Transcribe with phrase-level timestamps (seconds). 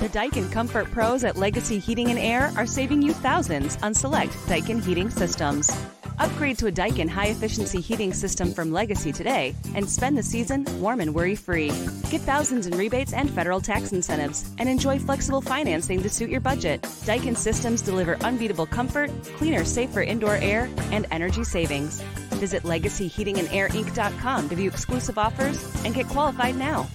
[0.00, 4.34] The Daikin Comfort Pros at Legacy Heating and Air are saving you thousands on select
[4.46, 5.70] Daikin heating systems.
[6.18, 10.66] Upgrade to a Daikin high efficiency heating system from Legacy today and spend the season
[10.82, 11.70] warm and worry free.
[12.10, 16.42] Get thousands in rebates and federal tax incentives and enjoy flexible financing to suit your
[16.42, 16.82] budget.
[16.82, 22.02] Daikin systems deliver unbeatable comfort, cleaner, safer indoor air, and energy savings.
[22.36, 26.86] Visit legacyheatingandair.inc.com to view exclusive offers and get qualified now.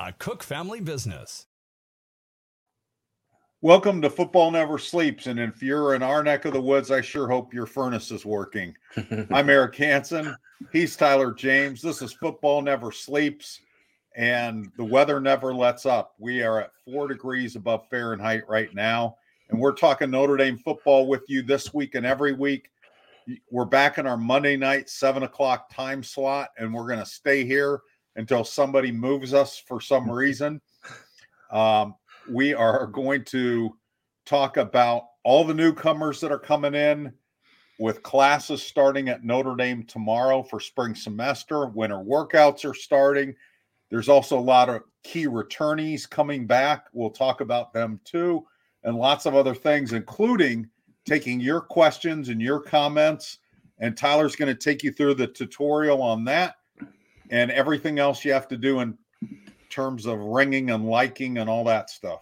[0.00, 1.46] A Cook family business.
[3.62, 5.28] Welcome to Football Never Sleeps.
[5.28, 8.26] And if you're in our neck of the woods, I sure hope your furnace is
[8.26, 8.76] working.
[9.30, 10.36] I'm Eric Hansen.
[10.72, 11.80] He's Tyler James.
[11.80, 13.62] This is Football Never Sleeps.
[14.14, 16.14] And the weather never lets up.
[16.18, 19.16] We are at four degrees above Fahrenheit right now.
[19.48, 22.68] And we're talking Notre Dame football with you this week and every week.
[23.50, 27.46] We're back in our Monday night, seven o'clock time slot, and we're going to stay
[27.46, 27.80] here
[28.16, 30.60] until somebody moves us for some reason.
[31.50, 31.94] Um,
[32.28, 33.76] we are going to
[34.24, 37.12] talk about all the newcomers that are coming in
[37.78, 41.66] with classes starting at Notre Dame tomorrow for spring semester.
[41.66, 43.34] Winter workouts are starting.
[43.90, 46.86] There's also a lot of key returnees coming back.
[46.92, 48.46] We'll talk about them too,
[48.82, 50.68] and lots of other things, including
[51.04, 53.38] taking your questions and your comments.
[53.78, 56.56] And Tyler's going to take you through the tutorial on that
[57.30, 58.96] and everything else you have to do in
[59.76, 62.20] terms of ringing and liking and all that stuff?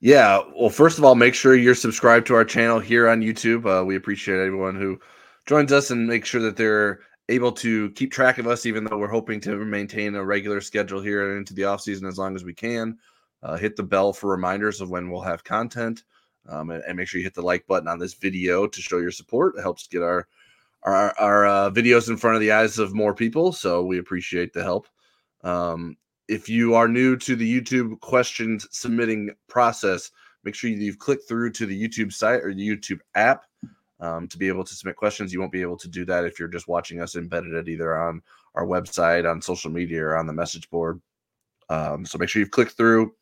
[0.00, 3.66] Yeah, well, first of all, make sure you're subscribed to our channel here on YouTube.
[3.66, 5.00] Uh, we appreciate everyone who
[5.46, 8.98] joins us and make sure that they're able to keep track of us, even though
[8.98, 12.44] we're hoping to maintain a regular schedule here into the off season as long as
[12.44, 12.98] we can.
[13.42, 16.02] Uh, hit the bell for reminders of when we'll have content,
[16.48, 18.98] um, and, and, make sure you hit the like button on this video to show
[18.98, 19.54] your support.
[19.56, 20.26] It helps get our
[20.82, 23.52] our, our uh, videos in front of the eyes of more people.
[23.52, 24.88] So we appreciate the help.
[25.42, 25.96] Um,
[26.28, 30.10] if you are new to the YouTube questions submitting process,
[30.44, 33.44] make sure you've clicked through to the YouTube site or the YouTube app
[34.00, 35.32] um, to be able to submit questions.
[35.32, 37.98] You won't be able to do that if you're just watching us embedded it either
[37.98, 38.22] on
[38.54, 41.00] our website, on social media, or on the message board.
[41.70, 43.12] Um, so make sure you've clicked through.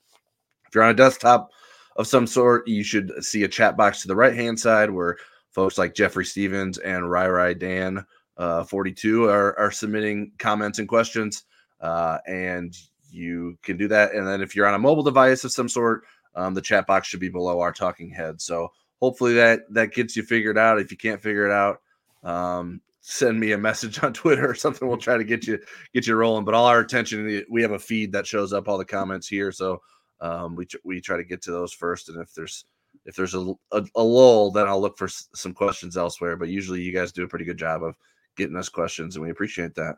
[0.66, 1.50] If you're on a desktop
[1.96, 5.16] of some sort, you should see a chat box to the right hand side where
[5.52, 8.04] folks like Jeffrey Stevens and Rai Rai Dan
[8.36, 11.44] uh, 42 are, are submitting comments and questions.
[11.80, 12.76] Uh, and
[13.10, 14.12] you can do that.
[14.12, 17.08] And then if you're on a mobile device of some sort, um, the chat box
[17.08, 18.40] should be below our talking head.
[18.40, 20.78] So hopefully that that gets you figured out.
[20.78, 21.80] If you can't figure it out,
[22.22, 24.86] um, send me a message on Twitter or something.
[24.86, 25.58] We'll try to get you
[25.94, 26.44] get you rolling.
[26.44, 29.52] But all our attention, we have a feed that shows up all the comments here,
[29.52, 29.80] so
[30.20, 32.08] um, we we try to get to those first.
[32.08, 32.64] And if there's
[33.04, 36.36] if there's a, a, a lull, then I'll look for s- some questions elsewhere.
[36.36, 37.96] But usually, you guys do a pretty good job of
[38.36, 39.96] getting us questions, and we appreciate that.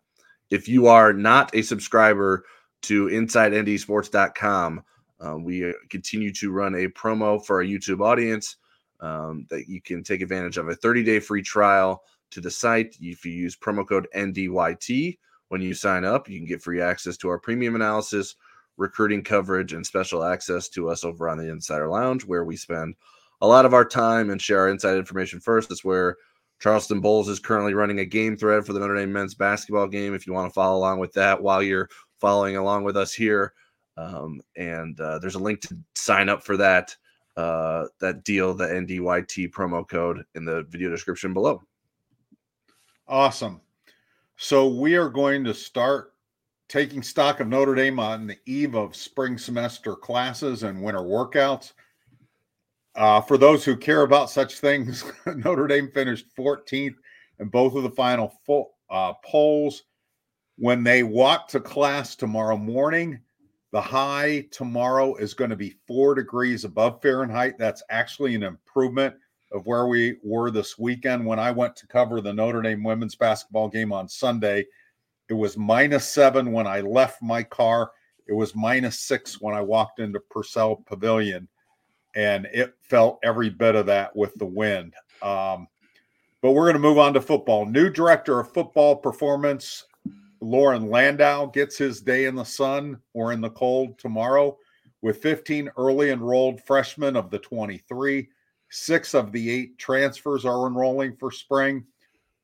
[0.51, 2.45] If you are not a subscriber
[2.83, 4.83] to InsideNDSports.com,
[5.21, 8.57] uh, we continue to run a promo for our YouTube audience
[9.01, 12.97] um, that you can take advantage of a 30 day free trial to the site.
[13.01, 15.19] If you use promo code NDYT
[15.49, 18.37] when you sign up, you can get free access to our premium analysis
[18.79, 22.95] recruiting coverage, and special access to us over on the Insider Lounge, where we spend
[23.41, 25.69] a lot of our time and share our inside information first.
[25.69, 26.17] That's where
[26.61, 30.15] Charleston Bulls is currently running a game thread for the Notre Dame men's basketball game.
[30.15, 31.89] If you want to follow along with that while you're
[32.21, 33.55] following along with us here,
[33.97, 36.95] um, and uh, there's a link to sign up for that
[37.37, 41.63] uh, that deal, the NDYT promo code in the video description below.
[43.07, 43.61] Awesome.
[44.37, 46.15] So we are going to start
[46.69, 51.73] taking stock of Notre Dame on the eve of spring semester classes and winter workouts.
[52.95, 56.97] Uh, for those who care about such things, Notre Dame finished 14th
[57.39, 59.85] in both of the final full, uh, polls.
[60.59, 63.21] When they walk to class tomorrow morning,
[63.71, 67.59] the high tomorrow is going to be four degrees above Fahrenheit.
[67.59, 69.15] That's actually an improvement
[69.53, 73.15] of where we were this weekend when I went to cover the Notre Dame women's
[73.15, 74.67] basketball game on Sunday
[75.29, 77.93] it was minus seven when I left my car.
[78.27, 81.49] It was minus six when I walked into Purcell Pavilion,
[82.15, 84.95] and it felt every bit of that with the wind.
[85.23, 85.69] Um,
[86.41, 87.67] but we're going to move on to football.
[87.67, 89.85] New director of football performance,
[90.41, 94.57] Loren Landow gets his day in the sun or in the cold tomorrow
[95.03, 98.29] with 15 early enrolled freshmen of the 23.
[98.71, 101.85] Six of the eight transfers are enrolling for spring.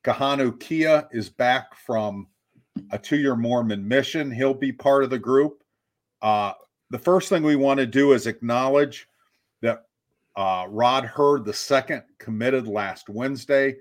[0.03, 2.27] Kahanu Kia is back from
[2.91, 4.31] a two year Mormon mission.
[4.31, 5.63] He'll be part of the group.
[6.21, 6.53] Uh,
[6.89, 9.07] the first thing we want to do is acknowledge
[9.61, 9.83] that
[10.35, 13.75] uh, Rod Heard the second committed last Wednesday.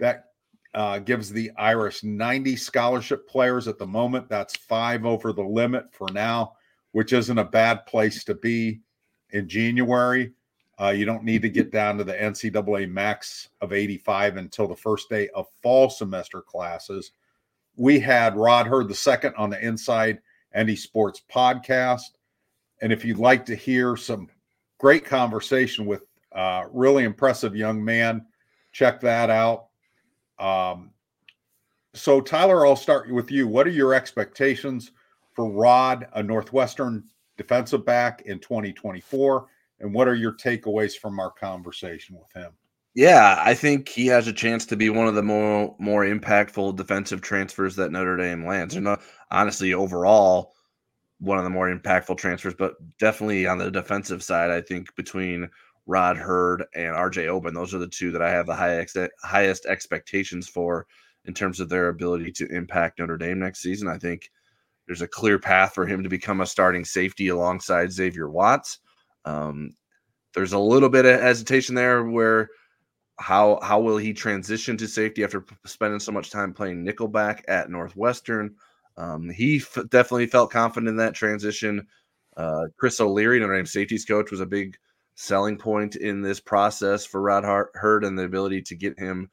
[0.00, 0.24] That
[0.74, 4.28] uh, gives the Irish 90 scholarship players at the moment.
[4.28, 6.54] That's five over the limit for now.
[6.92, 8.80] which isn't a bad place to be
[9.30, 10.32] in January.
[10.80, 14.76] Uh, you don't need to get down to the NCAA max of 85 until the
[14.76, 17.10] first day of fall semester classes.
[17.76, 20.20] We had Rod Heard the second on the Inside
[20.56, 22.10] ND Sports podcast.
[22.80, 24.28] And if you'd like to hear some
[24.78, 28.24] great conversation with a really impressive young man,
[28.70, 29.66] check that out.
[30.38, 30.90] Um,
[31.94, 33.46] so, Tyler, I'll start with you.
[33.46, 34.90] What are your expectations
[35.32, 37.04] for Rod, a Northwestern
[37.36, 39.46] defensive back in 2024?
[39.80, 42.52] And what are your takeaways from our conversation with him?
[42.94, 46.76] Yeah, I think he has a chance to be one of the more more impactful
[46.76, 48.76] defensive transfers that Notre Dame lands.
[48.76, 48.96] And
[49.32, 50.54] honestly, overall,
[51.18, 55.50] one of the more impactful transfers, but definitely on the defensive side, I think between
[55.86, 57.54] Rod Heard and RJ Oben.
[57.54, 60.86] those are the two that I have the highest highest expectations for
[61.26, 63.88] in terms of their ability to impact Notre Dame next season.
[63.88, 64.30] I think
[64.86, 68.78] there's a clear path for him to become a starting safety alongside Xavier Watts.
[69.24, 69.74] Um,
[70.34, 72.48] there's a little bit of hesitation there where
[73.18, 77.70] how how will he transition to safety after spending so much time playing nickelback at
[77.70, 78.56] Northwestern?
[78.96, 81.86] Um, he f- definitely felt confident in that transition.
[82.36, 84.76] Uh, Chris O'Leary, Notre Dame safeties coach, was a big
[85.14, 87.44] selling point in this process for Rod
[87.74, 89.30] Heard and the ability to get him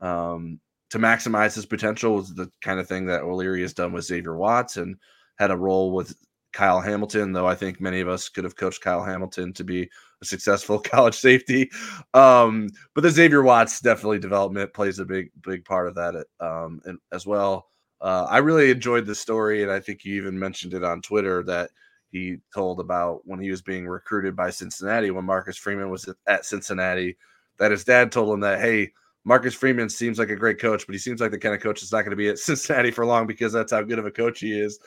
[0.00, 0.60] um,
[0.90, 4.36] to maximize his potential was the kind of thing that O'Leary has done with Xavier
[4.36, 4.96] Watts and
[5.38, 6.14] had a role with
[6.52, 9.88] Kyle Hamilton, though I think many of us could have coached Kyle Hamilton to be
[10.20, 11.70] a successful college safety.
[12.12, 16.80] Um, but the Xavier Watts definitely development plays a big, big part of that um,
[17.12, 17.68] as well.
[18.00, 21.42] Uh, I really enjoyed the story, and I think you even mentioned it on Twitter
[21.44, 21.70] that
[22.10, 26.44] he told about when he was being recruited by Cincinnati when Marcus Freeman was at
[26.44, 27.16] Cincinnati.
[27.58, 28.92] That his dad told him that, hey,
[29.24, 31.80] Marcus Freeman seems like a great coach, but he seems like the kind of coach
[31.80, 34.10] that's not going to be at Cincinnati for long because that's how good of a
[34.10, 34.78] coach he is.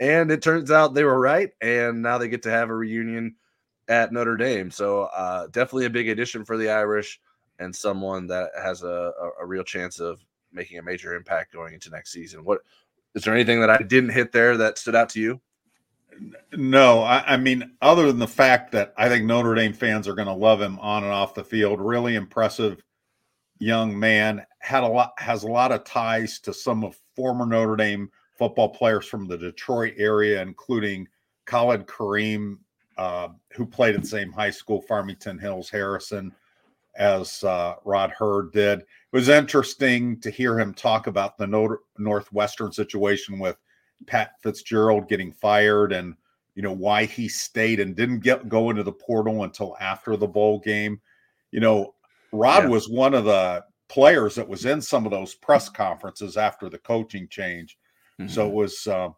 [0.00, 3.34] And it turns out they were right, and now they get to have a reunion
[3.88, 4.70] at Notre Dame.
[4.70, 7.20] So uh, definitely a big addition for the Irish
[7.58, 11.90] and someone that has a, a, real chance of making a major impact going into
[11.90, 12.44] next season.
[12.44, 12.60] What
[13.14, 15.40] is there anything that I didn't hit there that stood out to you?
[16.52, 20.14] No, I, I mean, other than the fact that I think Notre Dame fans are
[20.14, 21.80] going to love him on and off the field.
[21.80, 22.82] Really impressive
[23.58, 24.44] young man.
[24.60, 28.68] Had a lot has a lot of ties to some of former Notre Dame football
[28.68, 31.06] players from the Detroit area, including
[31.46, 32.58] Khalid Kareem
[32.98, 36.34] uh, who played at the same high school, Farmington Hills Harrison,
[36.96, 38.80] as uh, Rod Heard did.
[38.80, 43.56] It was interesting to hear him talk about the Nor- Northwestern situation with
[44.06, 46.14] Pat Fitzgerald getting fired and
[46.54, 50.26] you know why he stayed and didn't get go into the portal until after the
[50.26, 51.00] bowl game.
[51.50, 51.94] You know,
[52.32, 52.68] Rod yeah.
[52.68, 56.78] was one of the players that was in some of those press conferences after the
[56.78, 57.78] coaching change.
[58.20, 58.28] Mm-hmm.
[58.30, 59.10] So it was uh,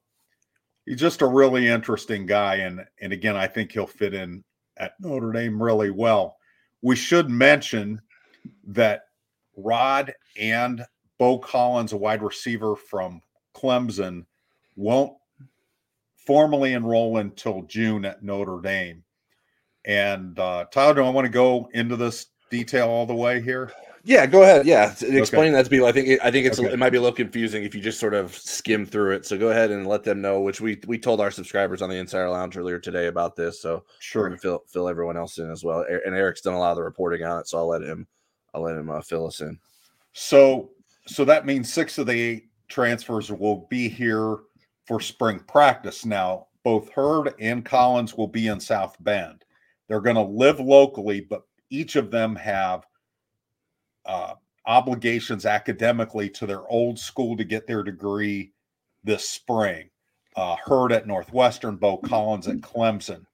[0.86, 4.44] he's just a really interesting guy, and and again, I think he'll fit in
[4.76, 6.36] at Notre Dame really well.
[6.82, 8.00] We should mention
[8.64, 9.04] that
[9.56, 10.84] Rod and
[11.18, 13.20] Beaux Collins, a wide receiver from
[13.54, 14.24] Clemson,
[14.80, 15.12] won't
[16.26, 19.04] formally enroll until June at Notre Dame.
[19.84, 23.72] And uh, Tyler, do I want to go into this detail all the way here?
[24.02, 24.64] Yeah, go ahead.
[24.64, 25.50] Yeah, explain okay.
[25.50, 25.86] that to people.
[25.86, 26.72] I think it, I think it's okay.
[26.72, 29.26] it might be a little confusing if you just sort of skim through it.
[29.26, 30.40] So go ahead and let them know.
[30.40, 33.60] Which we we told our subscribers on the Insider Lounge earlier today about this.
[33.60, 35.84] So sure, fill fill everyone else in as well.
[36.06, 38.06] And Eric's done a lot of the reporting on it, so I'll let him
[38.54, 39.58] I'll let him uh, fill us in.
[40.14, 40.70] So
[41.06, 44.38] so that means six of the eight transfers will be here
[44.90, 46.04] for spring practice.
[46.04, 49.44] Now both Heard and Collins will be in South Bend.
[49.86, 52.84] They're going to live locally, but each of them have
[54.04, 54.34] uh,
[54.66, 58.50] obligations academically to their old school to get their degree
[59.04, 59.90] this spring.
[60.34, 63.26] Uh, Heard at Northwestern, Beaux Collins at Clemson.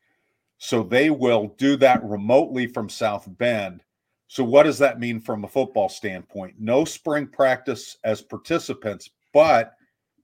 [0.58, 3.82] So they will do that remotely from South Bend.
[4.28, 6.56] So, what does that mean from a football standpoint?
[6.58, 9.72] No spring practice as participants, but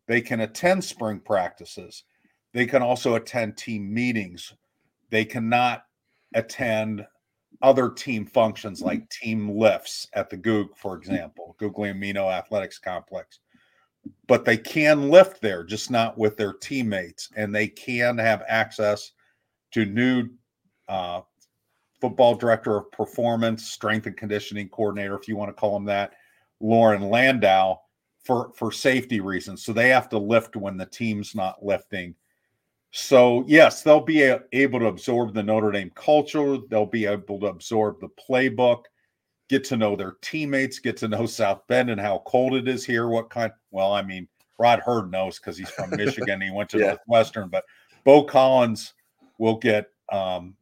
[0.07, 2.05] they can attend spring practices.
[2.53, 4.53] They can also attend team meetings.
[5.11, 5.85] They cannot
[6.35, 7.07] attend
[7.61, 13.41] other team functions like team lifts at the Goog, for example, Guglielmino Athletics Complex.
[14.27, 19.13] But they can lift there, just not with their teammates, and they can have access
[19.73, 20.29] to new
[20.89, 21.21] uh,
[22.01, 26.15] football director of performance, strength and conditioning coordinator, if you want to call him that,
[26.61, 27.81] Loren Landow,
[28.25, 29.65] for for safety reasons.
[29.65, 32.15] So they have to lift when the team's not lifting
[32.95, 34.21] so, yes, they'll be
[34.53, 36.59] able to absorb the Notre Dame culture.
[36.69, 38.85] They'll be able to absorb the playbook,
[39.49, 42.85] get to know their teammates, get to know South Bend and how cold it is
[42.85, 43.09] here.
[43.09, 43.51] What kind?
[43.71, 46.43] Well, I mean, Rod Heard knows because he's from Michigan.
[46.43, 46.87] he went to yeah.
[46.89, 47.65] Northwestern, but
[48.05, 48.93] Beaux Collins
[49.39, 50.55] will get um,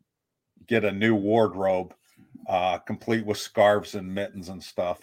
[0.69, 1.93] get a new wardrobe,
[2.49, 5.01] uh, complete with scarves and mittens and stuff.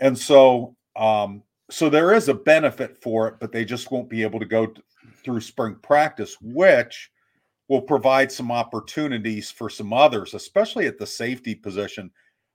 [0.00, 4.22] And so, um, so there is a benefit for it, but they just won't be
[4.22, 4.82] able to go t-
[5.22, 7.10] through spring practice, which
[7.68, 12.10] will provide some opportunities for some others, especially at the safety position.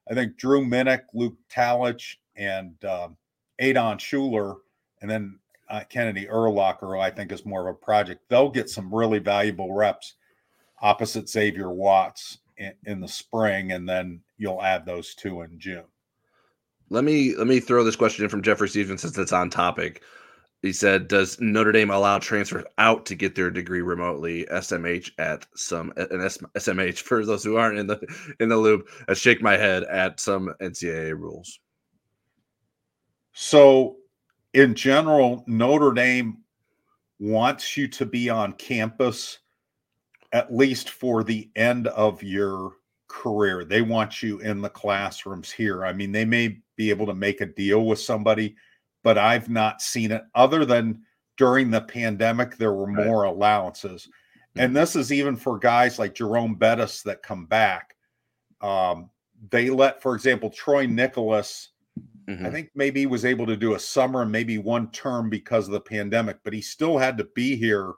[0.09, 3.15] I think Drew Minich, Luke Talich, and um,
[3.61, 4.57] Adon Shuler,
[5.01, 5.39] and then
[5.69, 8.21] uh, Kennedy Urlacher, who I think is more of a project.
[8.29, 10.15] They'll get some really valuable reps
[10.81, 15.85] opposite Xavier Watts in, in the spring, and then you'll add those two in June.
[16.93, 20.03] Let me let me throw this question in from Jeffrey Stevens since it's on topic.
[20.61, 24.45] He said, "Does Notre Dame allow transfers out to get their degree remotely?
[24.51, 26.21] SMH at some an
[26.55, 28.87] SMH for those who aren't in the in the loop.
[29.07, 31.59] I shake my head at some NCAA rules."
[33.31, 33.97] So,
[34.53, 36.43] in general, Notre Dame
[37.17, 39.39] wants you to be on campus
[40.31, 42.73] at least for the end of your
[43.13, 43.63] career.
[43.63, 45.85] They want you in the classrooms here.
[45.85, 48.55] I mean, they may be able to make a deal with somebody,
[49.03, 51.03] but I've not seen it other than
[51.37, 53.05] during the pandemic, there were Right.
[53.05, 54.09] more allowances.
[54.55, 57.95] And this is even for guys like Jerome Bettis that come back.
[58.61, 59.09] Um,
[59.49, 61.69] they let, for example, Troy Nicholas,
[62.27, 62.45] Mhm.
[62.45, 65.73] I think maybe was able to do a summer and maybe one term because of
[65.73, 67.93] the pandemic, but he still had to be here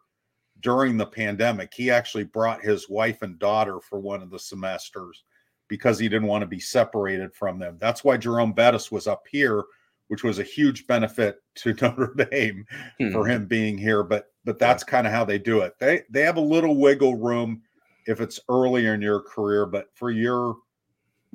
[0.65, 1.72] during the pandemic.
[1.75, 5.24] He actually brought his wife and daughter for one of the semesters
[5.67, 7.77] because he didn't want to be separated from them.
[7.79, 9.63] That's why Jerome Bettis was up here,
[10.07, 12.65] which was a huge benefit to Notre Dame
[13.12, 13.31] for Hmm.
[13.31, 14.01] him being here.
[14.01, 15.75] But but that's kind of how they do it.
[15.79, 17.62] They they have a little wiggle room
[18.07, 20.55] if it's earlier in your career, but for your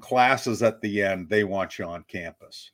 [0.01, 2.73] classes at the end, they want you on campus.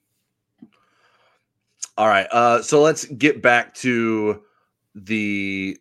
[1.98, 2.26] All right.
[2.32, 4.42] Uh, so let's get back to
[4.94, 5.78] the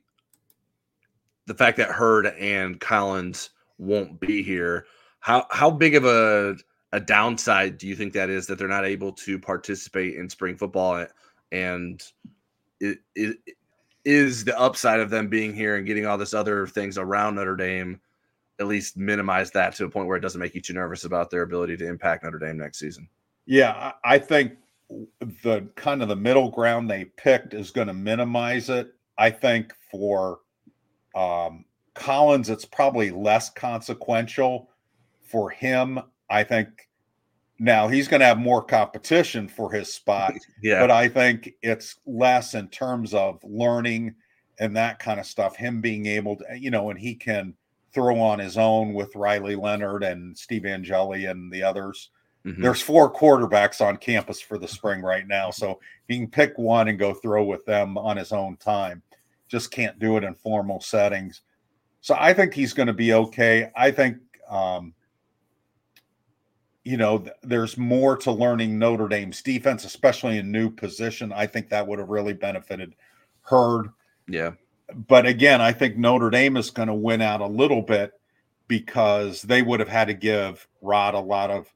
[1.48, 4.86] the fact that Heard and Collins won't be here.
[5.20, 6.56] How how big of a
[6.92, 10.56] a downside do you think that is that they're not able to participate in spring
[10.56, 11.06] football
[11.52, 12.02] and
[12.80, 13.38] it, it
[14.06, 17.56] is the upside of them being here and getting all this other things around Notre
[17.56, 18.00] Dame
[18.60, 21.30] at least minimize that to a point where it doesn't make you too nervous about
[21.30, 23.10] their ability to impact Notre Dame next season.
[23.46, 24.54] Yeah, I think
[25.44, 28.94] the kind of the middle ground they picked is going to minimize it.
[29.18, 30.40] I think for
[31.16, 34.70] um, Collins, it's probably less consequential.
[35.24, 36.88] For him, I think
[37.60, 40.80] now he's going to have more competition for his spot, Yeah.
[40.82, 44.14] but I think it's less in terms of learning
[44.60, 45.56] and that kind of stuff.
[45.56, 47.54] Him being able to, you know, and he can
[47.94, 52.10] throw on his own with Riley Leonard and Steve Angeli and the others
[52.46, 52.62] Mhm.
[52.62, 56.90] there's four quarterbacks on campus for the spring right now so he can pick one
[56.90, 59.02] and go throw with them on his own time
[59.56, 61.42] just can't do it in formal settings.
[62.02, 63.72] So i think he's going to be okay.
[63.76, 64.18] I think
[64.50, 64.94] um,
[66.84, 71.32] you know th- there's more to learning notre dame's defense especially in new position.
[71.32, 72.96] I think that would have really benefited
[73.44, 73.90] Heard.
[74.28, 74.52] Yeah.
[75.08, 78.12] but again, I think Notre Dame is going to win out a little bit
[78.68, 81.72] because they would have had to give Rod a lot of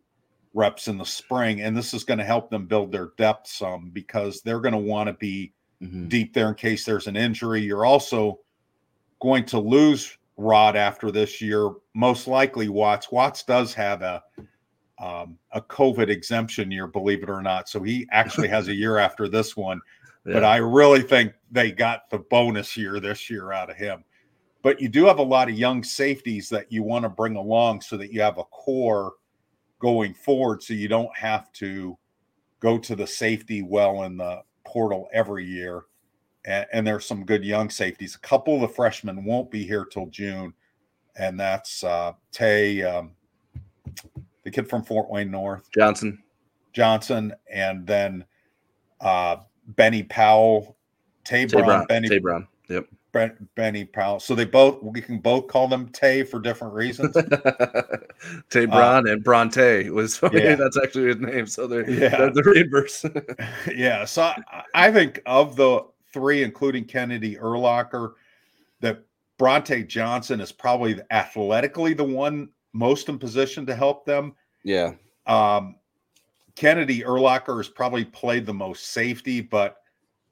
[0.54, 3.92] reps in the spring, and this is going to help them build their depth some
[3.92, 6.10] because they're going to want to be Mhm.
[6.10, 7.62] deep there in case there's an injury.
[7.62, 8.40] You're also
[9.22, 13.12] going to lose Rod after this year, most likely Watts.
[13.12, 14.24] Watts does have a
[15.02, 18.98] um, a COVID exemption year, believe it or not, so he actually has a year
[18.98, 19.80] after this one
[20.26, 24.04] but I really think they got the bonus year this year out of him.
[24.62, 27.82] But you do have a lot of young safeties that you want to bring along
[27.82, 29.14] so that you have a core
[29.80, 31.98] going forward so you don't have to
[32.60, 35.84] go to the safety well in the portal every year.
[36.46, 38.16] And, and there's some good young safeties.
[38.16, 40.54] A couple of the freshmen won't be here till June,
[41.18, 43.12] and that's uh, Tay, um,
[44.44, 45.70] the kid from Fort Wayne North.
[45.74, 46.24] Johnson.
[46.72, 48.24] Johnson, and then
[49.02, 50.78] uh, Benny Powell,
[51.24, 51.86] Tay Tay Brown, Brown.
[51.88, 52.48] Benny Tay Brown.
[52.70, 52.88] Yep.
[53.12, 54.20] Ben- Benny Powell.
[54.20, 57.16] So they both we can both call them Tay for different reasons.
[58.50, 60.56] Tay Braun and Bronte was Uh, yeah.
[60.56, 61.48] that's actually his name.
[61.48, 62.10] So they're, Yeah.
[62.10, 63.06] they're the reverse.
[63.76, 64.06] yeah.
[64.06, 68.14] So I, I think of the three, including Kennedy Urlacher,
[68.82, 69.04] that
[69.40, 74.36] Brauntae Johnson is probably athletically the one most in position to help them.
[74.64, 74.94] yeah.
[75.28, 75.76] Um,
[76.56, 79.78] Kennedy Urlacher has probably played the most safety, but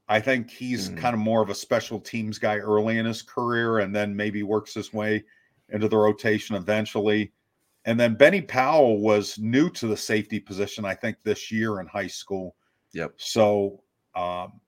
[0.09, 0.97] I think he's Mm.
[0.97, 4.43] kind of more of a special teams guy early in his career and then maybe
[4.43, 5.23] works his way
[5.69, 7.33] into the rotation eventually.
[7.85, 11.87] And then Benny Powell was new to the safety position, I think, this year in
[11.87, 12.55] high school.
[12.93, 13.13] Yep.
[13.17, 13.83] So,
[14.15, 14.59] um,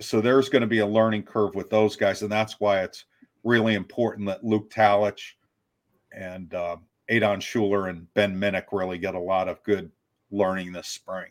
[0.00, 3.04] so there's going to be a learning curve with those guys, and that's why it's
[3.44, 5.34] really important that Luke Talich
[6.12, 6.76] and uh,
[7.10, 9.90] Adon Shuler and Ben Minich really get a lot of good
[10.30, 11.30] learning this spring.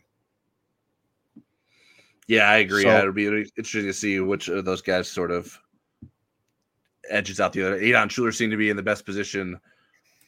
[2.26, 2.82] Yeah, I agree.
[2.82, 5.58] So, yeah, it'll be interesting to see which of those guys sort of
[7.10, 7.76] edges out the other.
[7.76, 9.60] Adon Shuler seemed to be in the best position,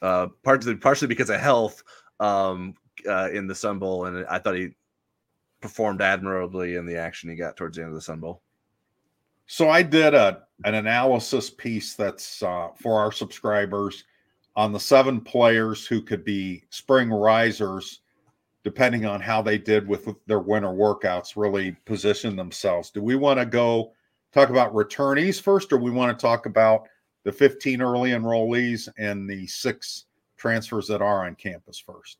[0.02, 1.82] uh, partially partially because of health
[2.20, 2.74] um,
[3.08, 4.70] uh, in the Sun Bowl, and I thought he
[5.60, 8.42] performed admirably in the action he got towards the end of the Sun Bowl.
[9.46, 14.04] So I did a an analysis piece that's uh, for our subscribers
[14.54, 18.00] on the seven players who could be spring risers
[18.66, 22.90] depending on how they did with their winter workouts, really position themselves.
[22.90, 23.92] Do we want to go
[24.32, 26.88] talk about returnees first, or we want to talk about
[27.23, 30.06] the 15 early enrollees and the six
[30.37, 32.18] transfers that are on campus first?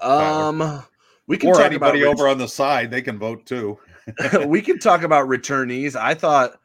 [0.00, 0.84] Um,
[1.26, 3.78] we can or talk anybody about over on the side; they can vote too.
[4.44, 5.96] we can talk about returnees.
[5.96, 6.60] I thought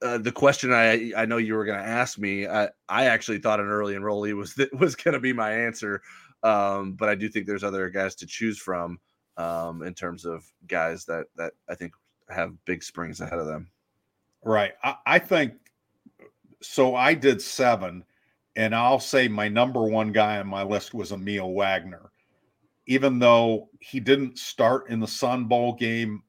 [0.00, 2.46] uh, the question I I know you were going to ask me.
[2.46, 6.00] I I actually thought an early enrollee was was going to be my answer.
[6.46, 9.00] Um, but I do think there's other guys to choose from
[9.36, 11.92] um, in terms of guys that that I think
[12.28, 13.68] have big springs ahead of them.
[14.44, 14.74] Right.
[14.84, 15.54] I, I think
[16.62, 16.94] so.
[16.94, 18.04] I did seven,
[18.54, 22.12] and I'll say my number one guy on my list was Aamil Wagner.
[22.86, 26.22] Even though he didn't start in the Sun Bowl game,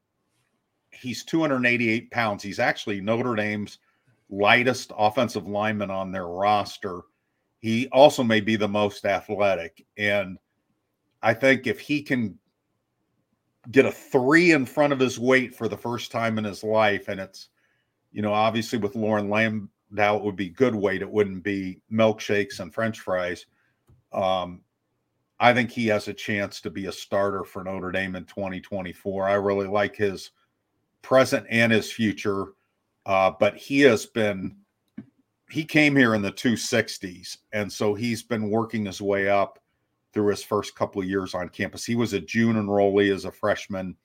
[0.90, 2.42] he's 288 pounds.
[2.42, 3.78] He's actually Notre Dame's
[4.32, 7.02] lightest offensive lineman on their roster
[7.60, 9.86] he also may be the most athletic.
[9.98, 10.38] And
[11.22, 12.38] I think if he can
[13.72, 17.08] get a three in front of his weight for the first time in his life,
[17.08, 17.50] and it's,
[18.12, 19.70] you know, obviously with Loren Landow,
[20.18, 21.02] it would be good weight.
[21.02, 23.46] It wouldn't be milkshakes and French fries.
[24.14, 24.62] Um,
[25.40, 29.28] I think he has a chance to be a starter for Notre Dame in 2024.
[29.28, 30.32] I really like his
[31.02, 32.54] present and his future,
[33.06, 34.56] uh, but he has been
[35.50, 39.60] he came here in the 260s and so he's been working his way up
[40.14, 41.86] through his first couple of years on campus.
[41.86, 43.96] He was a june enrollee as a freshman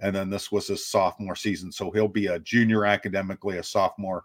[0.00, 4.24] and then this was his sophomore season so he'll be a junior academically a sophomore.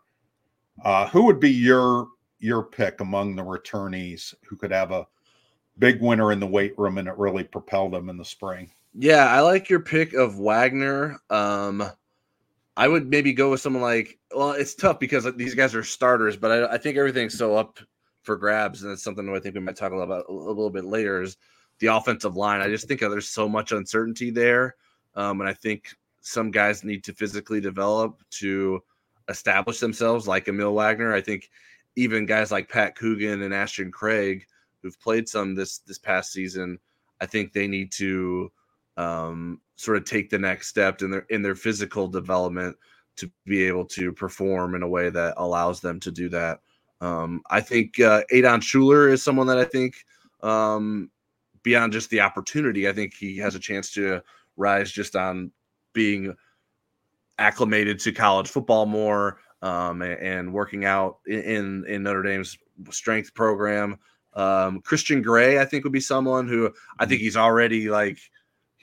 [0.84, 2.08] Uh, who would be your
[2.40, 5.08] your pick among the returnees who could have a
[5.80, 8.72] big winner in the weight room and it really propelled him in the spring?
[8.94, 11.20] Yeah i like your pick of wagner.
[11.30, 11.84] Um
[12.76, 16.36] I would maybe go with someone like, well, it's tough because these guys are starters,
[16.36, 17.80] but I, I think everything's so up
[18.24, 21.22] for grabs, and that's something I think we might talk about a little bit later.
[21.22, 21.38] Is
[21.80, 22.62] the offensive line?
[22.62, 24.76] I just think there's so much uncertainty there,
[25.16, 28.82] um, and I think some guys need to physically develop to
[29.30, 31.14] establish themselves, like Aamil Wagner.
[31.14, 31.50] I think
[31.96, 34.46] even guys like Pat Coogan and Ashton Craig,
[34.82, 36.80] who've played some this this past season,
[37.22, 38.52] I think they need to
[38.98, 42.76] um, sort of take the next step in their in their physical development
[43.16, 46.60] to be able to perform in a way that allows them to do that.
[47.02, 49.96] Um, I think uh, Adon Shuler is someone that I think
[50.42, 51.12] um,
[51.62, 54.22] beyond just the opportunity, I think he has a chance to
[54.58, 55.52] rise just on
[55.94, 56.34] being
[57.40, 62.58] acclimated to college football more um, and, and, working out in in Notre Dame's
[62.90, 63.98] strength program.
[64.34, 67.26] Um, Christian Gray, I think, would be someone who I think mm-hmm.
[67.26, 68.18] he's already like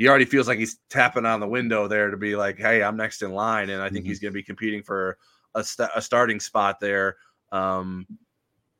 [0.00, 2.96] he already feels like he's tapping on the window there to be like, hey, I'm
[2.96, 4.08] next in line, and I think mm-hmm.
[4.08, 5.18] he's going to be competing for
[5.54, 7.18] a, st- a starting spot there.
[7.52, 8.06] Um,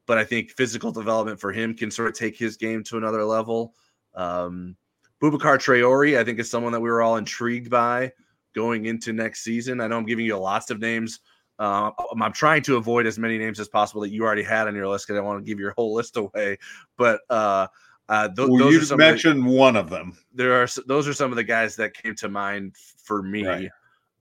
[0.07, 3.23] but I think physical development for him can sort of take his game to another
[3.23, 3.75] level.
[4.15, 4.79] Um,
[5.23, 8.13] Boubacar Traore, I think, is someone that we were all intrigued by
[8.55, 9.83] going into next season.
[9.83, 11.21] I know I'm giving you lots of names.
[11.59, 14.75] Uh, I'm trying to avoid as many names as possible that you already had on
[14.75, 16.57] your list because I don't want to give your whole list away.
[16.97, 17.67] But uh,
[18.11, 20.19] uh, th- well, those you mentioned the, one of them.
[20.35, 23.47] There are those are some of the guys that came to mind for me.
[23.47, 23.71] Right.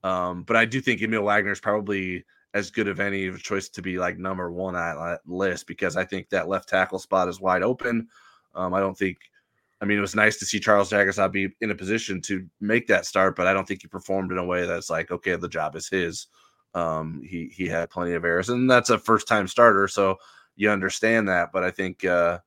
[0.04, 2.24] Um, but I do think Aamil Wagner is probably
[2.54, 6.04] as good of any choice to be like number one on that list because I
[6.04, 8.06] think that left tackle spot is wide open.
[8.54, 9.18] Um, I don't think.
[9.82, 12.86] I mean, it was nice to see Charles Jagusah be in a position to make
[12.88, 15.48] that start, but I don't think he performed in a way that's like, okay, the
[15.48, 16.26] job is his.
[16.74, 20.18] Um, he he had plenty of errors, and that's a first time starter, so
[20.54, 21.50] you understand that.
[21.50, 22.38] But I think uh,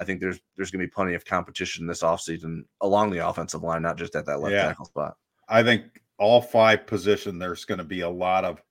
[0.00, 3.62] I think there's there's going to be plenty of competition this offseason along the offensive
[3.62, 4.68] line, not just at that left yeah.
[4.68, 5.16] tackle spot.
[5.48, 5.84] I think
[6.18, 8.62] all five position there's going to be a lot of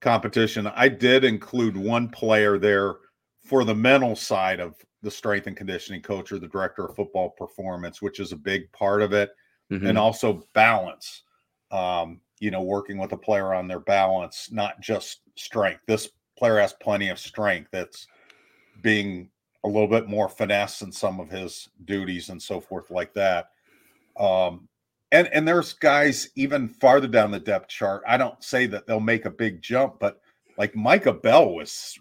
[0.00, 0.66] competition.
[0.66, 2.96] I did include one player there
[3.44, 7.30] for the mental side of the strength and conditioning coach or the director of football
[7.30, 9.30] performance, which is a big part of it,
[9.70, 9.86] mm-hmm.
[9.86, 11.22] and also balance.
[11.70, 15.80] Um, you know, working with a player on their balance, not just strength.
[15.86, 17.70] This player has plenty of strength.
[17.72, 18.06] That's
[18.82, 19.30] being
[19.64, 23.50] a little bit more finesse in some of his duties and so forth like that.
[24.18, 24.68] Um,
[25.12, 28.02] and and there's guys even farther down the depth chart.
[28.06, 30.20] I don't say that they'll make a big jump, but
[30.58, 31.98] like Micah Bell was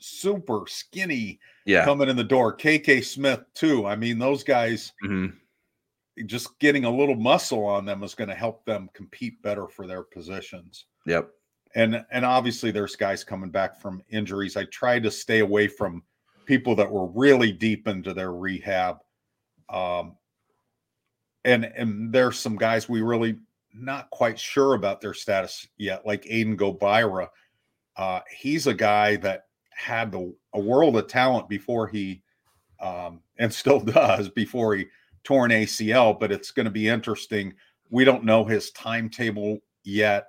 [0.00, 1.84] super skinny Yeah.
[1.84, 2.54] coming in the door.
[2.56, 3.86] KK Smith too.
[3.86, 5.34] I mean, those guys Mhm.
[6.26, 9.86] just getting a little muscle on them is going to help them compete better for
[9.86, 10.86] their positions.
[11.06, 11.30] Yep.
[11.74, 14.56] And and obviously there's guys coming back from injuries.
[14.56, 16.02] I try to stay away from
[16.48, 18.98] people that were really deep into their rehab.
[19.68, 20.16] Um
[21.44, 23.38] and and there's some guys we really
[23.74, 27.28] not quite sure about their status yet, like Aiden Gobaira.
[27.96, 32.22] Uh, he's a guy that had the, a world of talent before he,
[32.80, 34.86] um, and still does before he
[35.24, 36.18] tore an ACL.
[36.18, 37.54] But it's going to be interesting.
[37.90, 40.28] We don't know his timetable yet,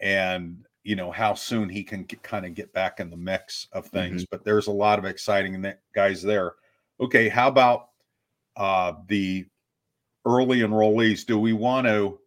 [0.00, 3.66] and you know how soon he can get, kind of get back in the mix
[3.72, 4.24] of things.
[4.30, 6.52] But there's a lot of exciting guys there.
[7.00, 7.88] Okay, how about
[8.56, 9.44] uh, the
[10.24, 11.26] early enrollees?
[11.26, 12.18] Do we want to?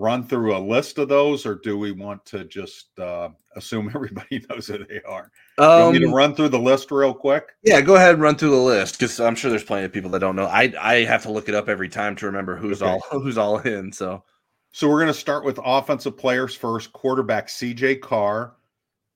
[0.00, 4.40] run through a list of those, or do we want to just uh, assume everybody
[4.48, 5.30] knows who they are?
[5.58, 7.48] You want me to Um, run through the list real quick?
[7.64, 10.10] yeah, go ahead and run through the list because I'm sure there's plenty of people
[10.12, 10.46] that don't know.
[10.46, 12.90] I I have to look it up every time to remember who's Okay.
[12.92, 13.92] all who's all in.
[13.92, 14.22] So
[14.72, 16.92] So we're going to start with offensive players first.
[16.92, 18.54] Quarterback CJ Carr,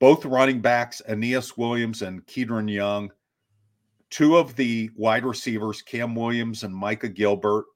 [0.01, 3.13] both running backs Aneyas Williams and Kedren Young,
[4.11, 7.67] two of the wide receivers Cam Williams and Micah Gilbert.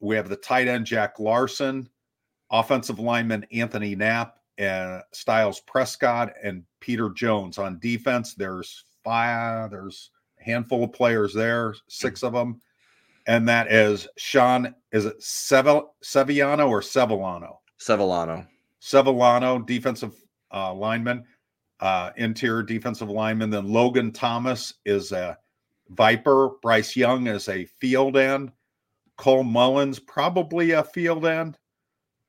[0.00, 1.88] We have the tight end Jack Larsen,
[2.50, 8.34] offensive lineman Anthonie Knapp and Styles Prescott and Peter Jones on defense.
[8.34, 12.26] There's five, there's a handful of players there, six hmm.
[12.26, 12.60] of them.
[13.26, 17.56] And that is Sean, is it Sevil, Sevillano or Sevillano?
[17.80, 18.46] Sevillano.
[18.80, 20.14] Sevillano, defensive
[20.54, 21.24] uh, lineman,
[21.80, 23.50] uh, interior defensive lineman.
[23.50, 25.36] Then Loghan Thomas is a
[25.88, 26.50] Viper.
[26.62, 28.52] Bryce Young is a field end.
[29.16, 31.58] Cole Mullins, probably a field end.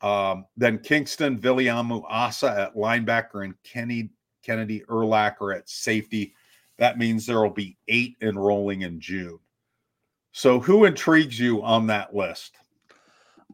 [0.02, 4.10] Um, then Kingston Viliamu-Asa at linebacker and Kenny
[4.44, 6.34] Kennedy Urlacher at safety.
[6.78, 9.40] That means there will be eight enrolling in June.
[10.38, 12.54] So, who intrigues you on that list?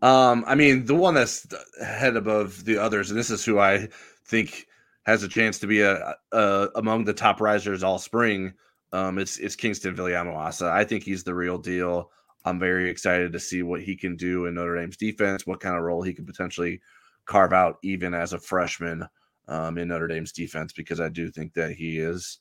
[0.01, 1.47] Um, I mean, the one that's
[1.81, 3.87] head above the others, and this is who I
[4.25, 4.67] think
[5.05, 8.51] has a chance to be a, a among the top risers all spring.
[8.91, 10.69] Um, it's it's Kingston Viliamu-Asa.
[10.69, 12.11] I think he's the real deal.
[12.43, 15.77] I'm very excited to see what he can do in Notre Dame's defense, what kind
[15.77, 16.81] of role he could potentially
[17.23, 19.07] carve out, even as a freshman
[19.47, 22.39] um, in Notre Dame's defense, because I do think that he is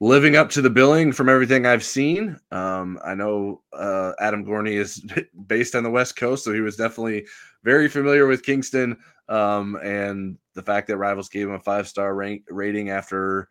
[0.00, 2.38] living up to the billing from everything I've seen.
[2.50, 5.04] Um, I know uh, Adam Gorney is
[5.46, 7.26] based on the West Coast, so he was definitely
[7.62, 8.96] very familiar with Kingston.
[9.28, 13.48] Um, and the fact that Rivals gave him a five star rank rating after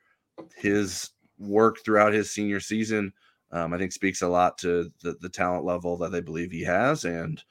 [0.55, 3.11] his work throughout his senior season,
[3.51, 6.63] um, I think speaks a lot to the, the talent level that they believe he
[6.63, 7.05] has.
[7.05, 7.41] And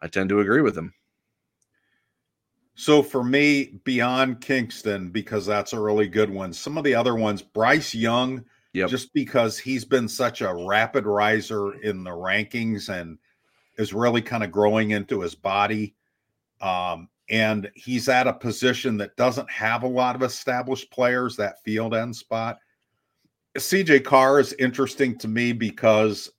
[0.00, 0.92] I tend to agree with him.
[2.74, 6.52] So for me, beyond Kingston, because that's a really good one.
[6.52, 8.88] Some of the other ones, Bryce Young, Yep.
[8.88, 13.18] just because he's been such a rapid riser in the rankings and
[13.76, 15.94] is really kind of growing into his body.
[16.62, 21.62] Um, and he's at a position that doesn't have a lot of established players, that
[21.62, 22.58] field end spot.
[23.58, 26.30] CJ Carr is interesting to me because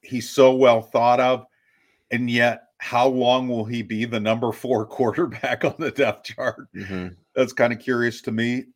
[0.00, 1.46] he's so well thought of,
[2.10, 6.68] and yet how long will he be the number four quarterback on the depth chart?
[6.72, 7.16] Mhm.
[7.34, 8.66] That's kind of curious to me.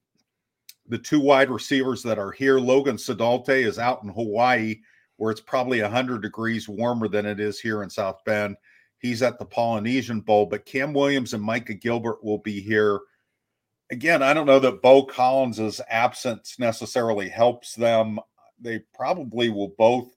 [0.88, 4.81] The two wide receivers that are here, Logan Saldate is out in Hawaii,
[5.16, 8.57] where it's probably 100 degrees warmer than it is here in South Bend.
[8.99, 12.99] He's at the Polynesian Bowl, but Cam Williams and Micah Gilbert will be here.
[13.92, 18.18] Again, I don't know that Beaux Collins's absence necessarily helps them.
[18.59, 20.09] They probably will both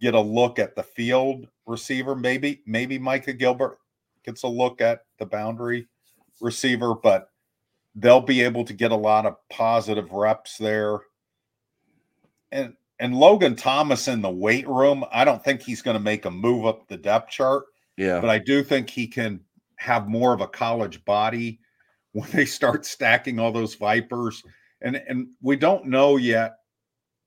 [0.00, 2.14] get a look at the field receiver.
[2.14, 3.78] Maybe, maybe Micah Gilbert
[4.24, 5.86] gets a look at the boundary
[6.40, 7.30] receiver, but
[7.94, 11.00] they'll be able to get a lot of positive reps there.
[12.52, 16.24] And and Loghan Thomas in the weight room, I don't think he's going to make
[16.24, 17.64] a move up the depth chart,
[17.96, 18.20] Yeah.
[18.20, 19.40] but I do think he can
[19.76, 21.60] have more of a college body
[22.12, 24.42] when they start stacking all those vipers.
[24.80, 26.56] And and we don't know yet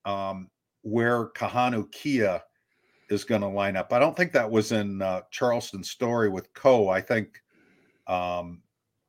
[0.06, 0.50] um,
[0.82, 2.42] where Kahanu Kia
[3.12, 3.94] is going to line up.
[3.94, 6.90] I don't think that was in uh, Charleston's story with Coe.
[6.90, 7.42] I think
[8.08, 8.62] um,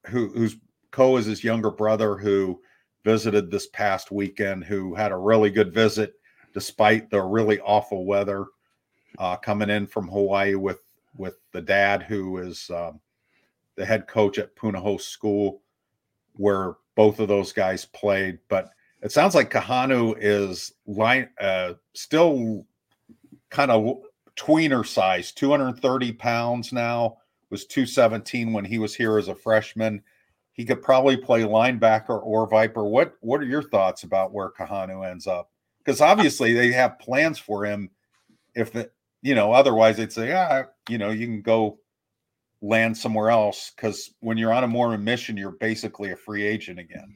[0.06, 0.56] who who's
[0.90, 2.60] Coe is his younger brother who
[3.04, 6.14] visited this past weekend, who had a really good visit
[6.52, 8.46] despite the really awful weather
[9.18, 10.82] uh, coming in from Hawaii with
[11.16, 13.00] with the dad who is um,
[13.76, 15.62] the head coach at Punahou School,
[16.34, 18.38] where both of those guys played.
[18.48, 18.70] But
[19.02, 22.66] it sounds like Kahanu is line uh, still
[23.52, 23.98] kind of
[24.34, 27.18] tweener size, 230 pounds now,
[27.50, 30.02] was 217 when he was here as a freshman.
[30.54, 32.84] he could probably play linebacker or Viper.
[32.84, 35.50] What What are your thoughts about where Kahanu ends up?
[35.78, 37.90] Because obviously they have plans for him.
[38.54, 38.90] If the
[39.22, 41.78] you know, otherwise they'd say, ah, you know, you can go
[42.60, 43.72] land somewhere else.
[43.74, 47.14] Because when you're on a Mormon mission, you're basically a free agent again.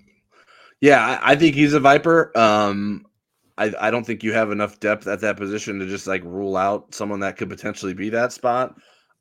[0.81, 2.37] Yeah, I, I think he's a Viper.
[2.38, 3.07] Um,
[3.59, 6.57] I, I don't think you have enough depth at that position to just like rule
[6.57, 8.75] out someone that could potentially be that spot.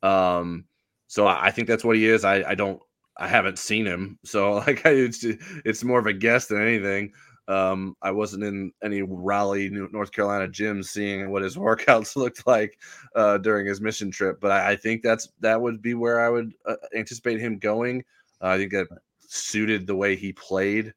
[0.04, 0.66] Um,
[1.08, 2.26] so I, I think that's what he is.
[2.26, 2.82] I, I don't
[3.18, 5.24] I haven't seen him, so like it's
[5.64, 7.14] it's more of a guess than anything.
[7.48, 12.80] Um, I wasn't in any Raleigh, North Carolina gyms seeing what his workouts looked like
[13.16, 16.30] uh, during his mission trip, but I, I, think that's that would be where I
[16.30, 18.04] would uh, anticipate him going.
[18.42, 18.88] Uh, I think that
[19.20, 20.94] suited the way he played,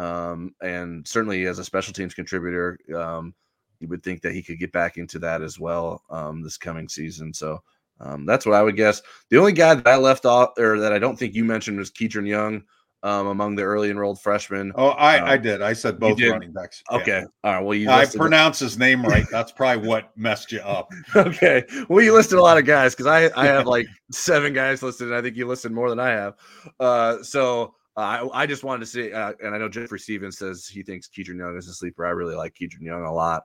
[0.00, 3.34] um, and certainly as a special teams contributor, um,
[3.80, 6.88] you would think that he could get back into that as well um, this coming
[6.88, 7.34] season.
[7.34, 7.62] So
[8.00, 9.02] um, that's what I would guess.
[9.28, 11.90] The only guy that I left off or that I don't think you mentioned was
[11.90, 12.62] Kedren Young
[13.02, 14.72] um, among the early enrolled freshmen.
[14.74, 15.60] Oh, I, um, I did.
[15.60, 16.82] I said both running backs.
[16.90, 17.20] Okay.
[17.20, 17.24] Yeah.
[17.44, 17.64] All right.
[17.64, 19.26] Well, you I pronounce his name right.
[19.30, 20.90] That's probably what messed you up.
[21.16, 21.64] okay.
[21.90, 25.08] Well, you listed a lot of guys because I, I have like seven guys listed,
[25.08, 26.36] and I think you listed more than I have.
[26.78, 30.38] Uh, so uh, I, I just wanted to say, uh, and I know Jeffrey Stevens
[30.38, 32.06] says he thinks Kedren Young is a sleeper.
[32.06, 33.44] I really like Kedren Young a lot.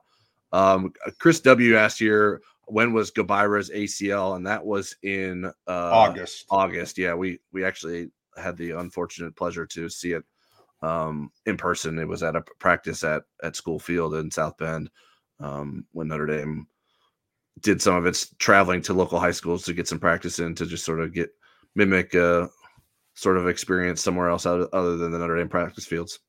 [0.52, 4.36] Um, Chris W asked here, when was Gobaira's ACL?
[4.36, 6.46] And that was in uh, August.
[6.50, 6.98] August.
[6.98, 10.24] Yeah, we we actually had the unfortunate pleasure to see it
[10.82, 11.98] um, in person.
[11.98, 14.90] It was at a practice at at School Field in South Bend
[15.40, 16.66] um, when Notre Dame
[17.60, 20.66] did some of its traveling to local high schools to get some practice in to
[20.66, 21.30] just sort of get
[21.74, 22.50] mimic a
[23.16, 26.20] sort of experience somewhere else other than the Notre Dame practice fields.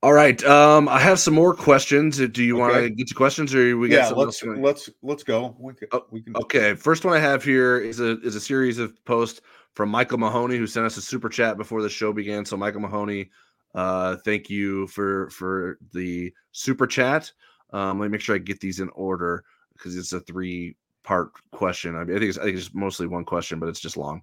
[0.00, 0.40] All right.
[0.44, 2.18] Um, I have some more questions.
[2.18, 2.60] Do you okay.
[2.60, 4.16] want to get to questions, or we got yeah?
[4.16, 5.56] Let's let's let's go.
[5.58, 6.36] We can, oh, we can.
[6.36, 6.74] Okay.
[6.74, 9.40] First one I have here is a is a series of posts
[9.74, 12.44] from Michael Mahoney, who sent us a super chat before the show began.
[12.44, 13.30] So, Michael Mahoney,
[13.74, 17.32] uh, thank you for for the super chat.
[17.72, 21.32] Um, let me make sure I get these in order because it's a three part
[21.50, 21.96] question.
[21.96, 24.22] I, mean, I think it's I think it's mostly one question, but it's just long.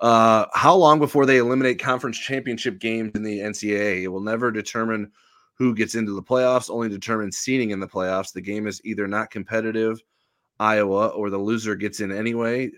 [0.00, 4.02] Uh, how long before they eliminate conference championship games in the NCAA?
[4.02, 5.12] It will never determine
[5.54, 8.32] who gets into the playoffs, only determine seeding in the playoffs.
[8.32, 10.02] The game is either not competitive,
[10.58, 12.70] Iowa, or the loser gets in anyway.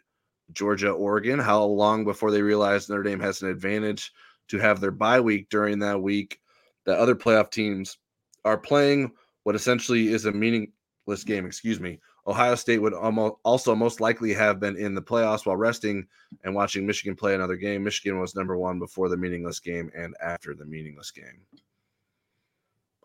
[0.52, 1.38] Georgia, Oregon.
[1.38, 4.12] How long before they realize Notre Dame has an advantage
[4.48, 6.40] to have their bye week during that week?
[6.84, 7.98] The other playoff teams
[8.44, 9.12] are playing
[9.44, 11.46] what essentially is a meaningless game.
[11.46, 12.00] Excuse me.
[12.26, 16.06] Ohio State would almost also most likely have been in the playoffs while resting
[16.44, 17.82] and watching Michigan play another game.
[17.82, 21.40] Michigan was number one before the meaningless game and after the meaningless game.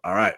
[0.04, 0.36] All right.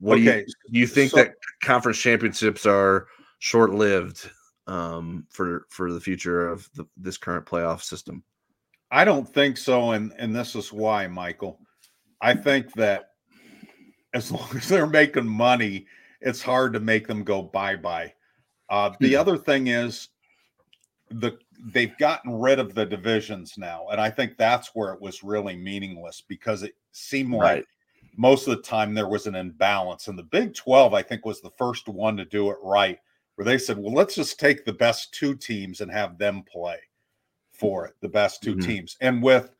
[0.00, 0.24] What okay.
[0.24, 3.06] do you do you think so, that conference championships are
[3.38, 4.30] short lived
[4.66, 8.24] um, for for the future of the, this current playoff system?
[8.90, 11.60] I don't think so, and and this is why, Michael.
[12.20, 13.10] I think that
[14.14, 15.86] as long as they're making money,
[16.20, 18.12] it's hard to make them go bye bye.
[18.72, 20.08] Uh, the other thing is
[21.10, 25.22] the they've gotten rid of the divisions now, and I think that's where it was
[25.22, 27.66] really meaningless because it seemed like right.
[28.16, 30.08] most of the time there was an imbalance.
[30.08, 32.98] And the Big Twelve, I think, was the first one to do it right,
[33.34, 36.78] where they said, "Well, let's just take the best two teams and have them play
[37.52, 38.66] for it, the best 2 mm-hmm.
[38.66, 39.50] teams." And with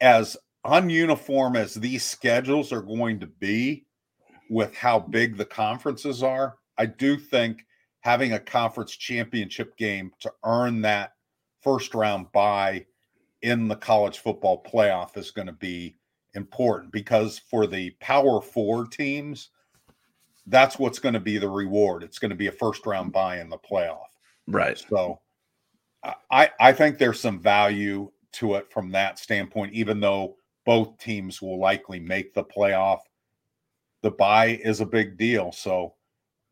[0.00, 3.86] as ununiform as these schedules are going to be,
[4.50, 7.64] with how big the conferences are, I do think
[8.00, 11.12] having a conference championship game to earn that
[11.62, 12.84] first round bye
[13.42, 15.96] in the college football playoff is going to be
[16.34, 19.50] important because for the power four teams,
[20.46, 22.02] that's what's going to be the reward.
[22.02, 24.06] It's going to be a first round bye in the playoff.
[24.46, 24.78] Right.
[24.78, 25.20] So
[26.30, 31.42] I, I think there's some value to it from that standpoint, even though both teams
[31.42, 33.00] will likely make the playoff.
[34.02, 35.52] The buy is a big deal.
[35.52, 35.94] So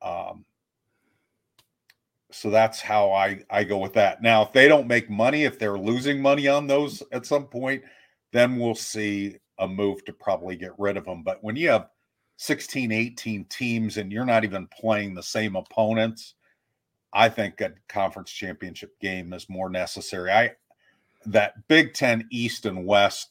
[0.03, 0.45] um,
[2.37, 4.23] so that's how I I go with that.
[4.23, 7.83] Now, if they don't make money, if they're losing money on those at some point,
[8.33, 11.23] then we'll see a move to probably get rid of them.
[11.23, 11.89] But when you have
[12.37, 16.35] 16, 18 teams and you're not even playing the same opponents,
[17.13, 20.31] I think a conference championship game is more necessary.
[20.31, 20.53] I
[21.25, 23.31] that Big 10 East and West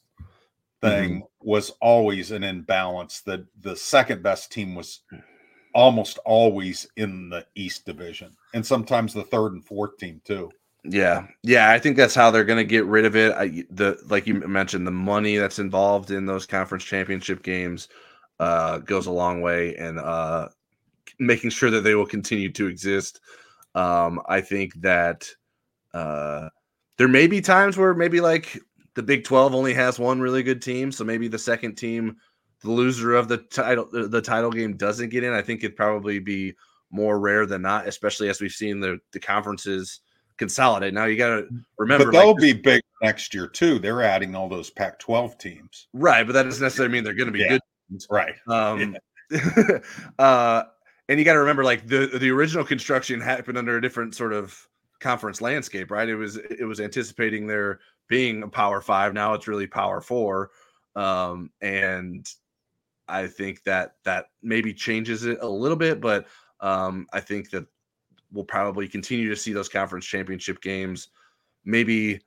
[0.80, 1.48] thing mm-hmm.
[1.48, 3.20] was always an imbalance.
[3.20, 5.02] The the second best team was
[5.76, 10.50] almost always in the East Division, and sometimes the third and fourth team too.
[10.84, 13.32] Yeah, yeah, I think that's how they're going to get rid of it.
[13.32, 17.88] I, the like you mentioned, the money that's involved in those conference championship games
[18.40, 20.48] uh, goes a long way, and uh,
[21.18, 23.20] making sure that they will continue to exist.
[23.74, 25.28] Um, I think that
[25.92, 26.48] uh,
[26.96, 28.58] there may be times where maybe like
[28.94, 32.16] the Big 12 only has one really good team, so maybe the second team,
[32.62, 35.32] the loser of the title the title game doesn't get in.
[35.32, 36.54] I think it'd probably be
[36.90, 40.00] more rare than not, especially as we've seen the the conferences
[40.36, 40.94] consolidate.
[40.94, 43.78] Now you got to remember, but they'll like, be big next year too.
[43.78, 46.26] They're adding all those Pac-12 teams, right?
[46.26, 47.48] But that doesn't necessarily mean they're going to be yeah.
[47.48, 48.06] good, teams.
[48.10, 48.34] right?
[48.48, 48.96] Um,
[49.30, 49.78] yeah.
[50.18, 50.64] uh,
[51.08, 54.32] and you got to remember, like the the original construction happened under a different sort
[54.32, 54.66] of
[55.00, 56.08] conference landscape, right?
[56.08, 59.14] It was it was anticipating there being a Power Five.
[59.14, 60.50] Now it's really Power Four,
[60.94, 62.26] um, and
[63.08, 66.26] I think that that maybe changes it a little bit, but
[66.60, 67.66] um, I think that
[68.32, 71.08] we'll probably continue to see those conference championship games.
[71.64, 72.20] Maybe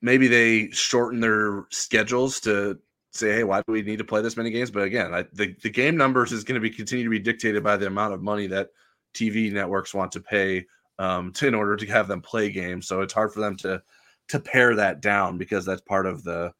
[0.00, 2.78] maybe they shorten their schedules to
[3.12, 4.70] say, hey, why do we need to play this many games?
[4.70, 7.62] But again, I, the the game numbers is going to be continue to be dictated
[7.62, 8.70] by the amount of money that
[9.14, 10.66] TV networks want to pay
[10.98, 12.86] um, to in order to have them play games.
[12.86, 13.82] So it's hard for them to
[14.28, 16.52] to pare that down because that's part of the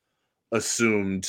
[0.52, 1.28] assumed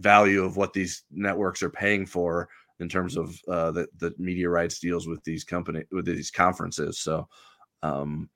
[0.00, 2.48] value of what these networks are paying for
[2.80, 6.98] in terms of uh, the the media rights deals with these company with these conferences.
[6.98, 7.28] So.
[7.82, 8.28] Um,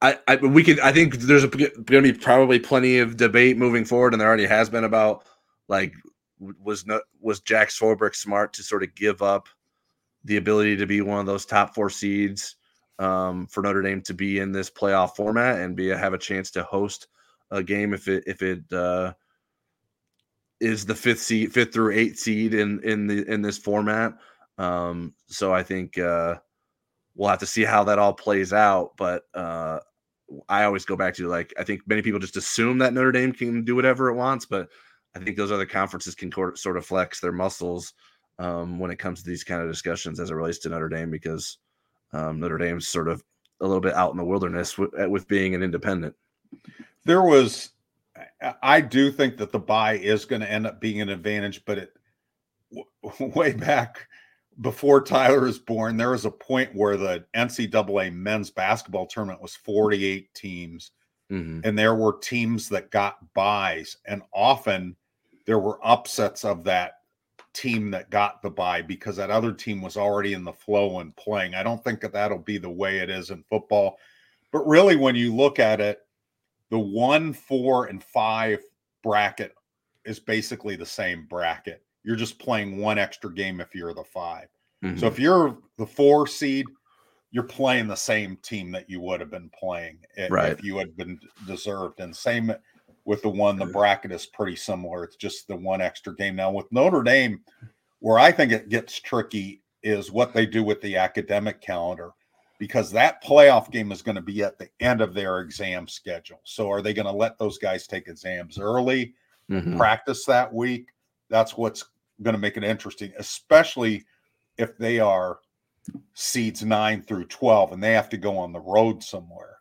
[0.00, 3.84] I, I we could I think there's going to be probably plenty of debate moving
[3.84, 5.24] forward, and there already has been about
[5.68, 5.94] like
[6.40, 9.48] was not was Jack Swarbrick smart to sort of give up
[10.24, 12.56] the ability to be one of those top four seeds
[12.98, 16.50] um, for Notre Dame to be in this playoff format and be have a chance
[16.52, 17.06] to host
[17.50, 19.12] a game if it if it uh,
[20.62, 24.14] is the fifth seed, fifth through eighth seed in in the in this format.
[24.58, 26.36] Um, so I think uh,
[27.14, 28.92] we'll have to see how that all plays out.
[28.96, 29.80] But uh,
[30.48, 33.32] I always go back to like I think many people just assume that Notre Dame
[33.32, 34.68] can do whatever it wants, but
[35.14, 37.92] I think those other conferences can sort of flex their muscles
[38.38, 41.10] um, when it comes to these kind of discussions as it relates to Notre Dame
[41.10, 41.58] because
[42.12, 43.22] um, Notre Dame's sort of
[43.60, 46.14] a little bit out in the wilderness with, with being an independent.
[47.04, 47.70] There was,
[48.62, 51.78] I do think that the buy is going to end up being an advantage, but
[51.78, 51.92] it
[53.34, 54.06] way back
[54.60, 59.54] before Tyler was born, there was a point where the NCAA men's basketball tournament was
[59.56, 60.92] 48 teams,
[61.30, 61.60] mm-hmm.
[61.64, 64.96] and there were teams that got buys, and often
[65.46, 66.98] there were upsets of that
[67.54, 71.16] team that got the buy because that other team was already in the flow and
[71.16, 71.54] playing.
[71.54, 73.98] I don't think that that'll be the way it is in football,
[74.52, 76.00] but really, when you look at it,
[76.72, 78.58] the one, four, and five
[79.04, 79.54] bracket
[80.04, 84.48] is basically the same bracket you're just playing one extra game if you're the 5
[84.84, 84.98] mm-hmm.
[84.98, 86.66] So if you're the four seed,
[87.30, 90.52] you're playing the same team that you would have been playing if, right.
[90.52, 92.00] if you had been deserved.
[92.00, 92.52] And same
[93.04, 95.04] with the one, the bracket is pretty similar.
[95.04, 96.36] It's just the one extra game.
[96.36, 97.40] Now with Notre Dame,
[98.00, 102.10] where I think it gets tricky is what they do with the academic calendar
[102.62, 106.40] because that playoff game is going to be at the end of their exam schedule.
[106.44, 109.14] So are they going to let those guys take exams early,
[109.50, 109.76] mm-hmm.
[109.76, 110.90] practice that week?
[111.28, 111.86] That's what's
[112.22, 114.04] going to make it interesting, especially
[114.58, 115.40] if they are
[116.14, 119.56] seeds nine through 12 and they have to go on the road somewhere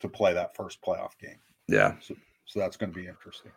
[0.00, 1.38] to play that first playoff game.
[1.68, 1.94] Yeah.
[2.00, 3.52] So, so that's going to be interesting.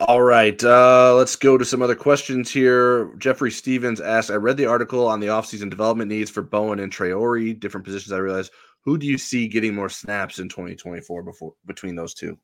[0.00, 0.62] All right.
[0.62, 3.14] Uh, let's go to some other questions here.
[3.16, 6.92] Jeffrey Stevens asked I read the article on the offseason development needs for Bowen and
[6.92, 8.12] Traore, different positions.
[8.12, 12.38] I realized who do you see getting more snaps in 2024 before between those two?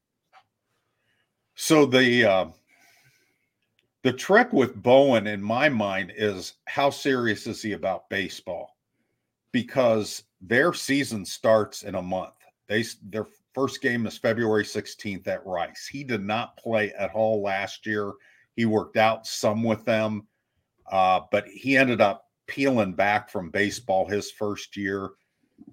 [1.54, 2.46] So the uh,
[4.02, 8.76] the trick with Bowen, in my mind, is how serious is he about baseball?
[9.52, 12.32] Because their season starts in a month.
[12.66, 15.86] They their first game is February 16th at Rice.
[15.90, 18.12] He did not play at all last year.
[18.56, 20.26] He worked out some with them,
[20.90, 25.10] uh, but he ended up peeling back from baseball his first year.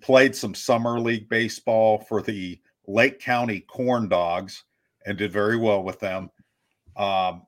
[0.02, 4.64] Played some summer league baseball for the Lake County Corn Dogs
[5.06, 6.30] and did very well with them.
[6.96, 7.44] Um,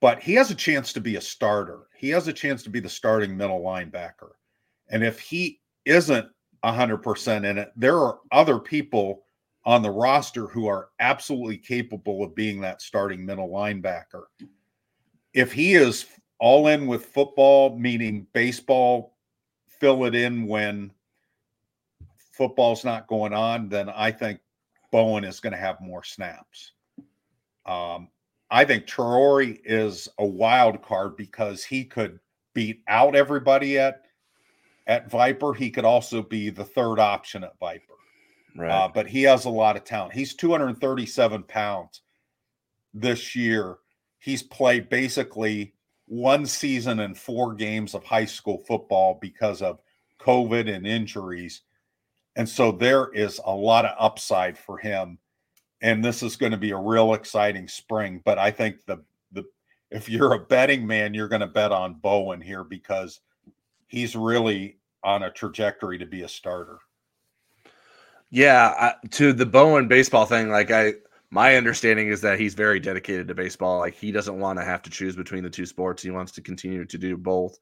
[0.00, 1.88] but he has a chance to be a starter.
[1.96, 4.30] He has a chance to be the starting middle linebacker.
[4.88, 6.26] And if he isn't
[6.64, 9.24] 100% in it, there are other people
[9.66, 14.24] on the roster who are absolutely capable of being that starting middle linebacker.
[15.32, 16.06] If he is
[16.38, 19.16] all in with football, meaning baseball,
[19.66, 20.92] fill it in when
[22.32, 24.40] football's not going on, then I think
[24.90, 26.72] Bowen is going to have more snaps.
[27.66, 28.08] Um,
[28.50, 32.20] I think Traore is a wild card because he could
[32.52, 34.02] beat out everybody at
[34.86, 35.54] at Viper.
[35.54, 37.93] He could also be the third option at Viper.
[38.56, 38.70] Right.
[38.70, 40.14] Uh, but he has a lot of talent.
[40.14, 42.02] He's 237 pounds
[42.92, 43.78] this year.
[44.18, 45.74] He's played basically
[46.06, 49.80] one season and four games of high school football because of
[50.20, 51.62] COVID and injuries.
[52.36, 55.18] And so there is a lot of upside for him
[55.84, 58.22] and this is going to be a real exciting spring.
[58.24, 59.44] But I think the the
[59.90, 63.20] if you're a betting man, you're going to bet on Bowen here because
[63.86, 66.78] he's really on a trajectory to be a starter.
[68.34, 70.94] Yeah, I, to the Bowen baseball thing, like I,
[71.30, 73.78] my understanding is that he's very dedicated to baseball.
[73.78, 76.02] Like he doesn't want to have to choose between the two sports.
[76.02, 77.56] He wants to continue to do both.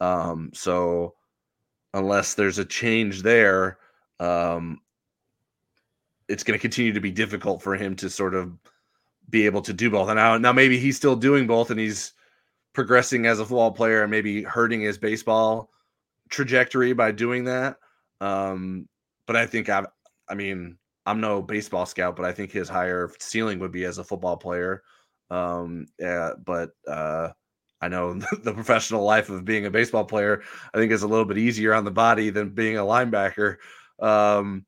[0.00, 1.16] Um, so
[1.92, 3.76] unless there's a change there,
[4.18, 4.80] um,
[6.30, 8.56] it's going to continue to be difficult for him to sort of
[9.28, 10.08] be able to do both.
[10.08, 12.14] And now, now maybe he's still doing both, and he's
[12.72, 15.68] progressing as a football player, and maybe hurting his baseball
[16.30, 17.76] trajectory by doing that.
[18.22, 18.88] Um,
[19.26, 19.84] but I think I,
[20.28, 23.98] I mean, I'm no baseball scout, but I think his higher ceiling would be as
[23.98, 24.82] a football player.
[25.30, 27.30] Um, yeah, but uh,
[27.80, 30.42] I know the professional life of being a baseball player,
[30.74, 33.56] I think is a little bit easier on the body than being a linebacker.
[34.00, 34.66] Um,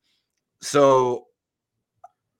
[0.62, 1.26] so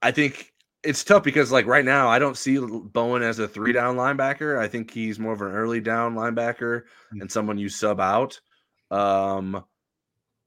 [0.01, 0.53] I think
[0.83, 4.57] it's tough because like right now I don't see Bowen as a three down linebacker.
[4.57, 7.21] I think he's more of an early down linebacker mm.
[7.21, 8.39] and someone you sub out.
[8.91, 9.63] Um,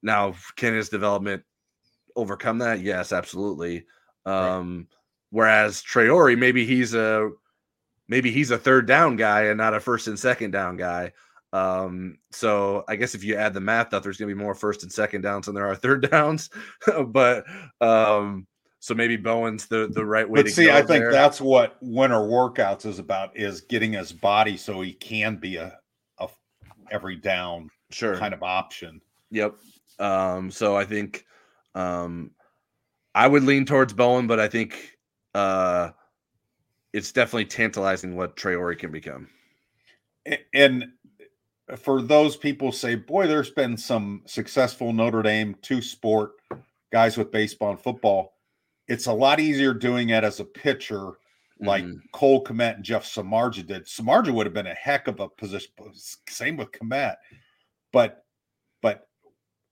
[0.02, 1.44] now can his development
[2.16, 2.80] overcome that?
[2.80, 3.86] Yes, absolutely.
[4.24, 4.86] Um, right.
[5.30, 7.30] whereas Traore, maybe he's a
[8.08, 11.12] maybe he's a third down guy and not a first and second down guy.
[11.52, 14.82] Um, so I guess if you add the math up, there's gonna be more first
[14.82, 16.50] and second downs than there are third downs.
[17.08, 17.44] but
[17.80, 18.46] um
[18.82, 21.12] so maybe Bowen's the the right way but to see, I think there.
[21.12, 25.78] that's what winter workouts is about is getting his body so he can be a,
[26.18, 26.28] a
[26.90, 29.00] every down sure kind of option.
[29.30, 29.54] Yep.
[30.00, 31.24] Um, so I think
[31.74, 32.30] um
[33.14, 34.96] I would lean towards Bowen, but I think
[35.34, 35.90] uh
[36.92, 39.28] it's definitely tantalizing what Traore can become.
[40.52, 40.84] And
[41.78, 46.32] for those people say, boy, there's been some successful Notre Dame two sport
[46.92, 48.34] guys with baseball and football
[48.88, 51.12] it's a lot easier doing it as a pitcher
[51.60, 51.98] like mm.
[52.12, 53.86] Cole Kmet and Jeff Samardzija did.
[53.86, 55.72] Samardzija would have been a heck of a position.
[56.28, 57.18] Same with but
[57.92, 58.21] but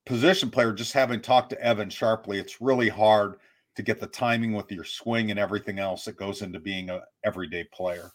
[0.05, 0.73] position player.
[0.73, 3.35] Just having talked to Evan Sharpley, it's really hard
[3.75, 7.01] to get the timing with your swing and everything else that goes into being a
[7.23, 8.11] everyday player.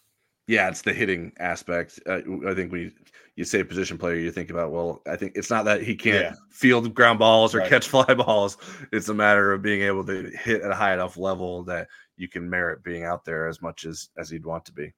[0.46, 1.98] Yeah, it's the hitting aspect.
[2.06, 2.92] Uh, I think we
[3.34, 6.24] you say position player, you think about well, I think it's not that he can't
[6.24, 6.34] yeah.
[6.50, 7.68] field ground balls or right.
[7.68, 8.56] catch fly balls.
[8.92, 12.28] It's a matter of being able to hit at a high enough level that you
[12.28, 14.92] can merit being out there as much as as you'd want to be.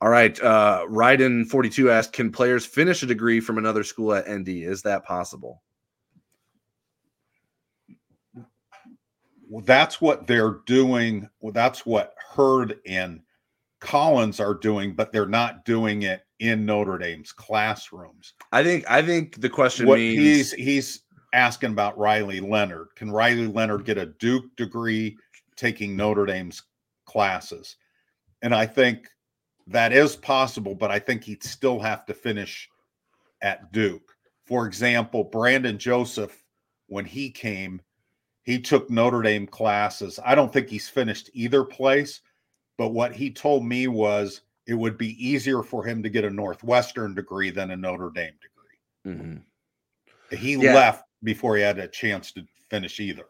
[0.00, 4.30] All right, uh Ryden 42 asked, can players finish a degree from another school at
[4.30, 4.48] ND?
[4.48, 5.62] Is that possible?
[9.64, 11.28] That's what they're doing.
[11.40, 13.20] Well, that's what Heard and
[13.80, 18.34] Collins are doing, but they're not doing it in Notre Dame's classrooms.
[18.52, 22.88] I think I think the question what means he's he's asking about Riley Leonard.
[22.96, 25.16] Can Riley Leonard get a Duke degree
[25.56, 26.62] taking Notre Dame's
[27.04, 27.76] classes?
[28.42, 29.08] And I think
[29.66, 32.68] that is possible, but I think he'd still have to finish
[33.42, 34.14] at Duke.
[34.46, 36.44] For example, Brandon Joseph,
[36.86, 37.80] when he came,
[38.48, 40.18] he took Notre Dame classes.
[40.24, 42.22] I don't think he's finished either place,
[42.78, 46.30] but what he told me was it would be easier for him to get a
[46.30, 49.14] Northwestern degree than a Notre Dame degree.
[49.14, 50.34] Mm-hmm.
[50.34, 50.74] He yeah.
[50.74, 53.26] left before he had a chance to finish either.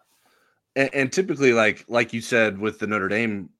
[0.77, 3.51] And, and, typically, like like you said, with the Notre Dame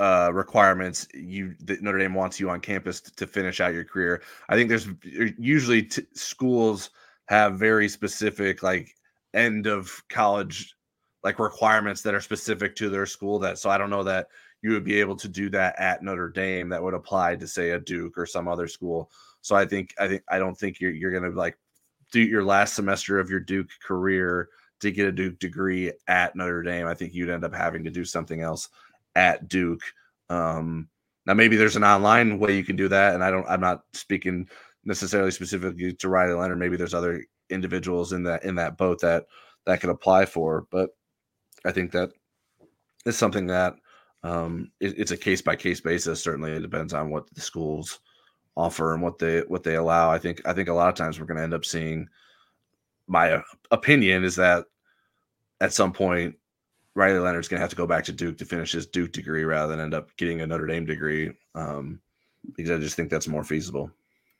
[0.00, 4.20] uh, requirements, you Notre Dame wants you on campus to, to, finish out your career.
[4.48, 4.88] I think there's
[5.38, 6.90] usually t- schools
[7.26, 8.96] have very specific like
[9.34, 10.74] end of college
[11.24, 13.38] like requirements that are specific to their school.
[13.38, 14.28] That so I don't know that
[14.62, 17.70] you would be able to do that at Notre Dame that would apply to say
[17.70, 19.10] a Duke or some other school.
[19.40, 21.56] So I think I think I don't think you're you're gonna like
[22.12, 24.48] do your last semester of your Duke career
[24.80, 26.86] to get a Duke degree at Notre Dame.
[26.86, 28.68] I think you'd end up having to do something else
[29.14, 29.82] at Duke.
[30.28, 30.88] Um,
[31.26, 33.46] now maybe there's an online way you can do that, and I don't.
[33.48, 34.48] I'm not speaking
[34.84, 36.58] necessarily specifically to Riley Leonard.
[36.58, 39.26] Maybe there's other individuals in that in that boat that
[39.66, 40.66] that could apply for.
[40.70, 40.90] But
[41.64, 42.10] I think that
[43.06, 43.74] is something that
[44.24, 46.22] um, it, it's a case by case basis.
[46.22, 48.00] Certainly, it depends on what the schools
[48.56, 50.10] offer and what they what they allow.
[50.10, 52.08] I think I think a lot of times we're going to end up seeing.
[53.08, 54.64] My opinion is that
[55.60, 56.36] at some point,
[56.94, 59.44] Riley Leonard's going to have to go back to Duke to finish his Duke degree
[59.44, 62.00] rather than end up getting a Notre Dame degree um,
[62.56, 63.90] because I just think that's more feasible.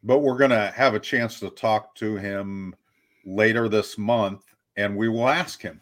[0.05, 2.75] But we're going to have a chance to talk to him
[3.25, 4.45] later this month,
[4.77, 5.81] and we will ask him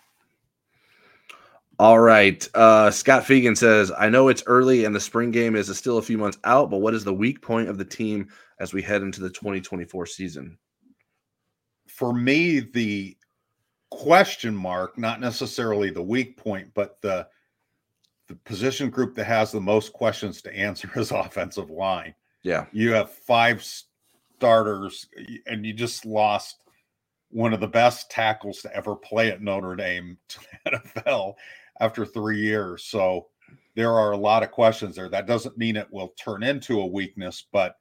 [1.81, 2.47] all right.
[2.55, 6.03] Uh, Scott Fegan says, I know it's early and the spring game is still a
[6.03, 8.29] few months out, but what is the weak point of the team
[8.59, 10.59] as we head into the 2024 season?
[11.89, 13.17] For me, the
[13.89, 17.27] question mark, not necessarily the weak point, but the
[18.29, 22.15] the position group that has the most questions to answer is offensive line.
[22.43, 22.67] Yeah.
[22.73, 23.65] You have five
[24.37, 25.07] starters,
[25.47, 26.59] and you just lost
[27.31, 31.35] one of the best tackles to ever play at Notre Dame to the NFL
[31.81, 32.85] after three years.
[32.85, 33.29] So
[33.75, 35.09] there are a lot of questions there.
[35.09, 37.77] That doesn't mean it will turn into a weakness, but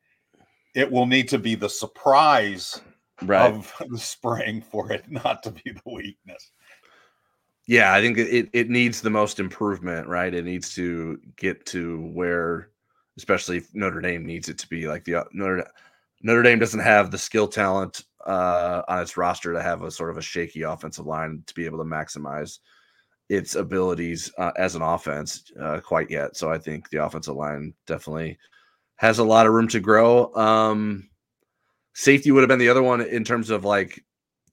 [0.76, 2.82] it will need to be the surprise
[3.22, 3.52] Right.
[3.52, 6.52] of the spring for it not to be the weakness.
[7.68, 10.34] Yeah, I think it, it needs the most improvement, right?
[10.34, 12.70] It needs to get to where,
[13.18, 15.70] especially if Notre Dame needs it to be like the uh, Notre
[16.24, 20.10] Notre Dame doesn't have the skill talent uh, on its roster to have a sort
[20.10, 22.60] of a shaky offensive line to be able to maximize
[23.30, 26.36] its abilities uh, as an offense uh, quite yet.
[26.36, 28.38] So I think the offensive line definitely
[28.96, 30.34] has a lot of room to grow.
[30.36, 31.10] Um,
[31.94, 34.04] safety would have been the other one in terms of like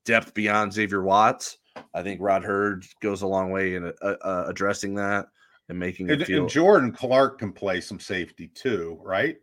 [0.05, 1.59] depth beyond Xavier Watts.
[1.95, 5.27] I think Rod Heard goes a long way in uh, uh, addressing that
[5.69, 6.43] and making And, it feel.
[6.43, 9.37] and Jordan Clark can play some safety too, right?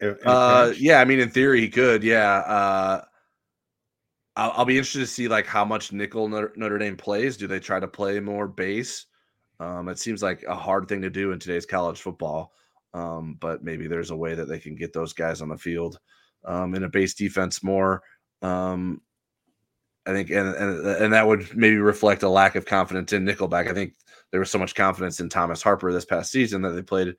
[0.00, 2.02] In- in Uh, yeah, I mean, in theory, he could.
[2.02, 3.04] Yeah, uh,
[4.38, 7.36] I'll, I'll be interested to see like how much nickel Notre, Dame plays.
[7.36, 9.06] Do they try to play more base?
[9.60, 12.52] Um, it seems like a hard thing to do in today's college football,
[12.94, 15.98] um, but maybe there's a way that they can get those guys on the field
[16.44, 18.02] um, in a base defense more.
[18.40, 19.02] Um,
[20.06, 23.68] I think, and, and and that would maybe reflect a lack of confidence in Nickelback.
[23.68, 23.94] I think
[24.30, 27.14] there was so much confidence in Thomas Harper this past season that they played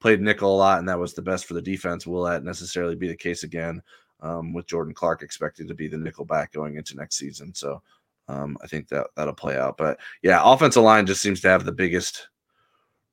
[0.00, 2.06] played nickel a lot, and that was the best for the defense.
[2.06, 3.80] Will that necessarily be the case again
[4.20, 7.54] um, with Jordan Clark expected to be the nickel back going into next season?
[7.54, 7.82] So
[8.28, 9.76] um, I think that that'll play out.
[9.76, 12.28] But yeah, offensive line just seems to have the biggest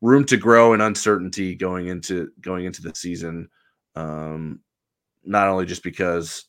[0.02, 3.50] room to grow and uncertainty going into going into the season.
[3.96, 4.62] Um,
[5.24, 6.46] not only just because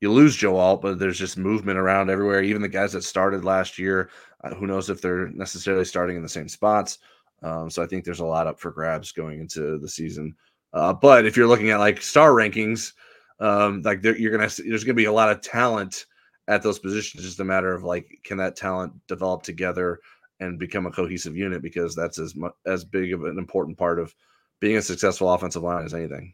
[0.00, 2.42] you lose Joe Alt, but there's just movement around everywhere.
[2.42, 4.10] Even the guys that started last year,
[4.42, 6.98] uh, who knows if they're necessarily starting in the same spots.
[7.42, 10.34] Um, so I think there's a lot up for grabs going into the season.
[10.72, 12.92] Uh, but if you're looking at like star rankings,
[13.40, 16.06] um, like there, you're gonna there's gonna be a lot of talent
[16.48, 17.20] at those positions.
[17.20, 20.00] It's just a matter of like can that talent develop together
[20.40, 23.98] and become a cohesive unit because that's as much as big of an important part
[23.98, 24.14] of
[24.60, 26.32] being a successful offensive line as anything.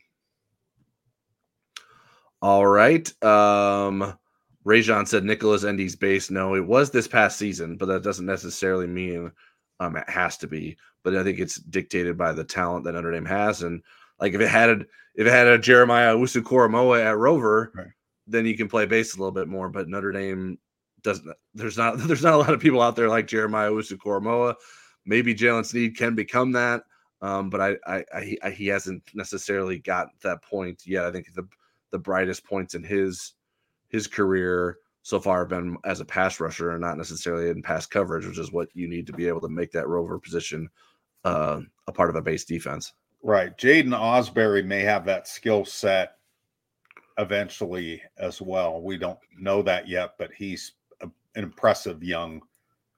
[2.42, 3.10] All right.
[3.22, 4.16] Um
[4.64, 6.30] Rajon said Nicholas Endy's base.
[6.30, 9.32] No, it was this past season, but that doesn't necessarily mean
[9.80, 10.76] um it has to be.
[11.02, 13.62] But I think it's dictated by the talent that Notre Dame has.
[13.62, 13.82] And
[14.20, 17.88] like if it had if it had a Jeremiah Owusu-Koramoah at Rover, Right.
[18.26, 19.68] then you can play base a little bit more.
[19.68, 20.58] But Notre Dame
[21.02, 24.54] doesn't there's not there's not a lot of people out there like Jeremiah Owusu-Koramoah.
[25.06, 26.82] Maybe Jaylen Sneed can become that.
[27.22, 31.04] Um, but I, I, I, I he hasn't necessarily got that point yet.
[31.04, 31.46] I think the
[31.90, 33.34] the brightest points in his
[33.88, 37.86] his career so far have been as a pass rusher and not necessarily in pass
[37.86, 40.68] coverage, which is what you need to be able to make that rover position
[41.24, 42.92] uh, a part of a base defense.
[43.22, 43.56] Right.
[43.56, 46.16] Jaiden Ausberry may have that skill set
[47.18, 48.80] eventually as well.
[48.80, 52.40] We don't know that yet, but he's a, an impressive young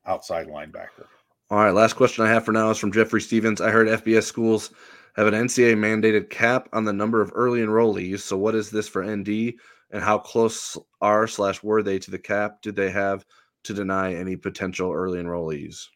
[0.06, 1.06] outside linebacker.
[1.50, 3.60] All right, last question I have for now is from Jeffrey Stevens.
[3.60, 4.72] I heard FBS schools
[5.16, 8.20] have an NCAA mandated cap on the number of early enrollees.
[8.20, 9.54] So, what is this for ND,
[9.90, 12.62] and how close are slash were they to the cap?
[12.62, 13.26] Did they have
[13.64, 15.88] to deny any potential early enrollees?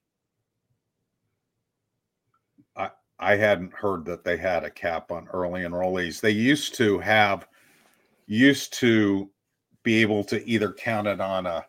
[3.18, 6.20] I hadn't heard that they had a cap on early enrollees.
[6.20, 7.48] They used to have
[8.26, 9.30] used to
[9.82, 11.64] be able to either count it on a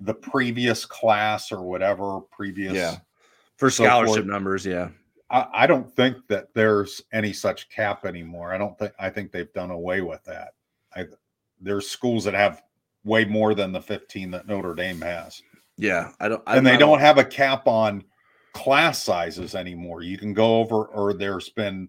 [0.00, 2.98] the previous class or whatever previous Yeah.
[3.56, 4.88] For scholarship numbers, yeah.
[5.30, 8.52] I, I don't think that there's any such cap anymore.
[8.52, 10.54] I don't think I think they've done away with that.
[10.94, 11.06] I
[11.60, 12.62] there's schools that have
[13.04, 15.42] way more than the 15 that Notre Dame has.
[15.76, 16.12] Yeah.
[16.20, 18.04] I don't I and they I don't have a cap on
[18.52, 20.02] class sizes anymore.
[20.02, 21.88] You can go over, or there's been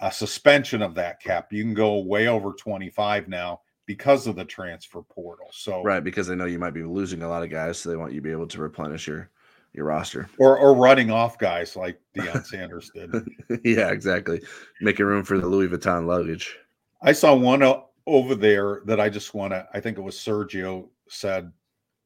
[0.00, 1.52] a suspension of that cap.
[1.52, 5.48] You can go way over 25 now because of the transfer portal.
[5.52, 7.96] So, right because they know you might be losing a lot of guys, so they
[7.96, 9.30] want you to be able to replenish your
[9.72, 10.28] your roster.
[10.38, 13.10] or or running off guys like Deion Sanders did.
[13.64, 14.40] yeah, exactly.
[14.80, 16.56] Making room for the Louis Vuitton luggage.
[17.02, 17.62] I saw one
[18.06, 19.66] over there that I just want to.
[19.72, 21.52] I think it was Sergio said.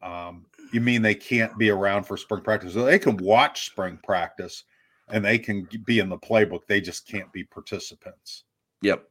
[0.02, 0.44] Um,
[0.74, 2.74] you mean they can't be around for spring practice?
[2.74, 4.64] They can watch spring practice,
[5.08, 6.66] and they can be in the playbook.
[6.66, 8.44] They just can't be participants.
[8.82, 9.04] Yep.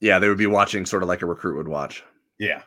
[0.00, 2.04] Yeah, they would be watching sort of like a recruit would watch.
[2.38, 2.62] Yeah,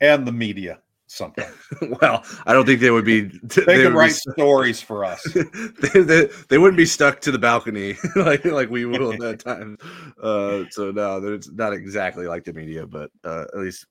[0.00, 0.80] and the media
[1.10, 1.52] sometimes
[2.00, 3.22] well, I don't think they would be.
[3.22, 5.22] they, they be write stories for us.
[5.34, 9.40] they, they, they wouldn't be stuck to the balcony like like we will at that
[9.40, 9.76] time.
[10.22, 13.86] Uh, so no, it's not exactly like the media, but uh, at least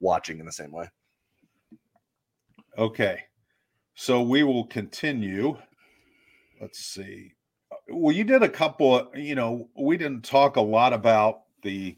[0.00, 0.88] watching in the same way.
[2.76, 3.20] Okay,
[3.94, 5.56] so we will continue.
[6.60, 7.32] let's see.
[7.88, 11.96] Well, you did a couple of, you know, we didn't talk a lot about the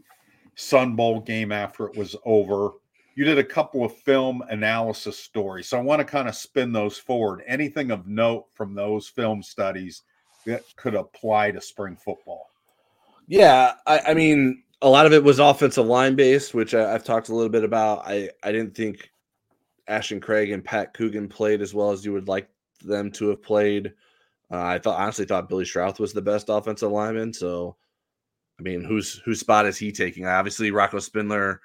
[0.55, 2.73] Sun Bowl game after it was over.
[3.15, 5.69] You did a couple of film analysis stories.
[5.69, 7.43] So I want to kind of spin those forward.
[7.47, 10.03] Anything of note from those film studies
[10.45, 12.51] that could apply to spring football?
[13.29, 17.05] Yeah, I, I mean, a lot of it was offensive line based, which I, have
[17.05, 18.07] talked a little bit about.
[18.07, 19.11] I, I didn't think
[19.89, 22.49] Ashton Craig and Pat Coogan played as well as you would like
[22.85, 23.93] them to have played.
[24.51, 27.33] Uh, I thought honestly thought Billy Schrauth was the best offensive lineman.
[27.33, 27.77] So,
[28.59, 30.27] I mean, whose whose spot is he taking?
[30.27, 31.61] Obviously, Rocco Spindler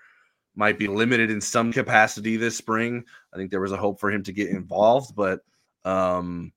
[0.56, 3.04] might be limited in some capacity this spring.
[3.34, 5.42] I think there was a hope for him to get involved, but
[5.86, 6.52] um,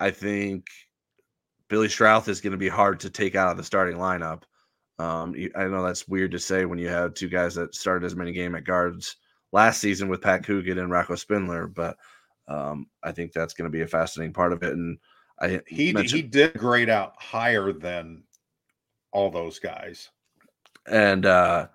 [0.00, 0.66] I think
[1.68, 4.42] Billy Schrauth is going to be hard to take out of the starting lineup.
[4.98, 8.16] Um, I know that's weird to say when you have two guys that started as
[8.16, 9.16] many game at guards
[9.52, 11.96] last season with Pat Coogan and Rocco Spindler, but
[12.48, 14.72] um, I think that's going to be a fascinating part of it.
[14.72, 14.98] And
[15.40, 18.24] I he he did grade out higher than
[19.12, 20.10] all those guys,
[20.86, 21.68] and uh,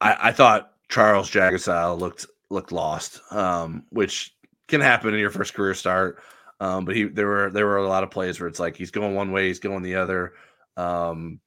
[0.00, 4.34] I, I thought Charles Jagusah looked looked lost, um, which
[4.66, 6.22] can happen in your first career start.
[6.60, 8.90] Um, but he there were there were a lot of plays where it's like he's
[8.90, 10.34] going one way, he's going the other.
[10.76, 11.40] Um,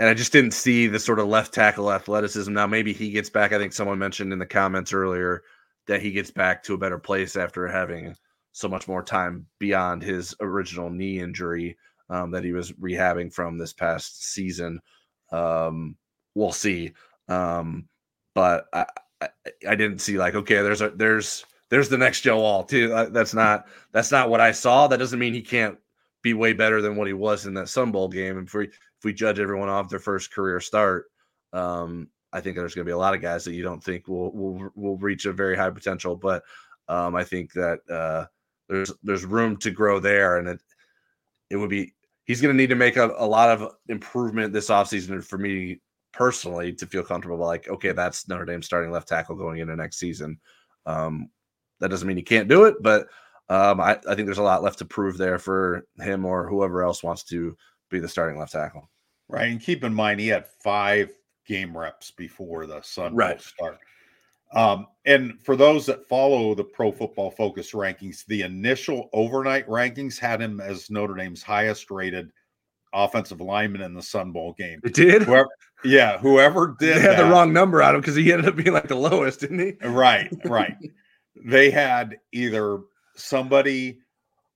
[0.00, 2.50] and I just didn't see the sort of left tackle athleticism.
[2.50, 3.52] Now maybe he gets back.
[3.52, 5.42] I think someone mentioned in the comments earlier
[5.86, 8.16] that he gets back to a better place after having
[8.52, 11.76] so much more time beyond his original knee injury
[12.08, 14.80] um, that he was rehabbing from this past season.
[15.32, 15.96] Um,
[16.34, 16.94] we'll see.
[17.28, 17.86] Um,
[18.34, 18.86] but I,
[19.20, 19.28] I,
[19.68, 22.88] I, didn't see like okay, there's a there's there's the next Joe Alt too.
[23.10, 24.88] That's not that's not what I saw.
[24.88, 25.78] That doesn't mean he can't
[26.22, 28.38] be way better than what he was in that Sun Bowl game.
[28.38, 28.66] And for
[29.00, 31.06] if we judge everyone off their first career start,
[31.54, 34.06] um, I think there's going to be a lot of guys that you don't think
[34.06, 36.14] will will will reach a very high potential.
[36.14, 36.42] But
[36.86, 38.26] um, I think that uh,
[38.68, 40.60] there's there's room to grow there, and it
[41.48, 41.94] it would be
[42.24, 45.80] he's going to need to make a, a lot of improvement this offseason for me
[46.12, 47.38] personally to feel comfortable.
[47.38, 50.38] Like, okay, that's Notre Dame starting left tackle going into next season.
[50.84, 51.30] Um,
[51.80, 53.08] that doesn't mean he can't do it, but
[53.48, 56.82] um, I, I think there's a lot left to prove there for him or whoever
[56.82, 57.56] else wants to
[57.90, 58.88] be the starting left tackle.
[59.28, 59.48] Right.
[59.48, 61.10] And keep in mind, he had five
[61.46, 63.40] game reps before the Sun right.
[63.40, 63.78] start.
[64.52, 70.18] Um, and for those that follow the Pro Football Focus rankings, the initial overnight rankings
[70.18, 72.32] had him as Notre Dame's highest rated
[72.92, 74.80] offensive lineman in the Sun Bowl game.
[74.82, 75.22] It did?
[75.22, 75.48] Whoever,
[75.84, 76.96] yeah, whoever did.
[76.96, 78.96] They had that, the wrong number on him because he ended up being like the
[78.96, 79.86] lowest, didn't he?
[79.86, 80.76] Right, right.
[81.44, 82.80] they had either
[83.14, 84.00] somebody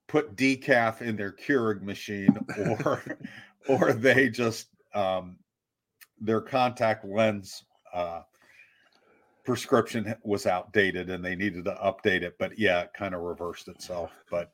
[0.06, 3.02] put decaf in their Keurig machine or
[3.68, 5.36] or they just um,
[6.20, 8.22] their contact lens uh,
[9.44, 12.36] prescription was outdated and they needed to update it.
[12.38, 14.12] But yeah, it kind of reversed itself.
[14.30, 14.52] But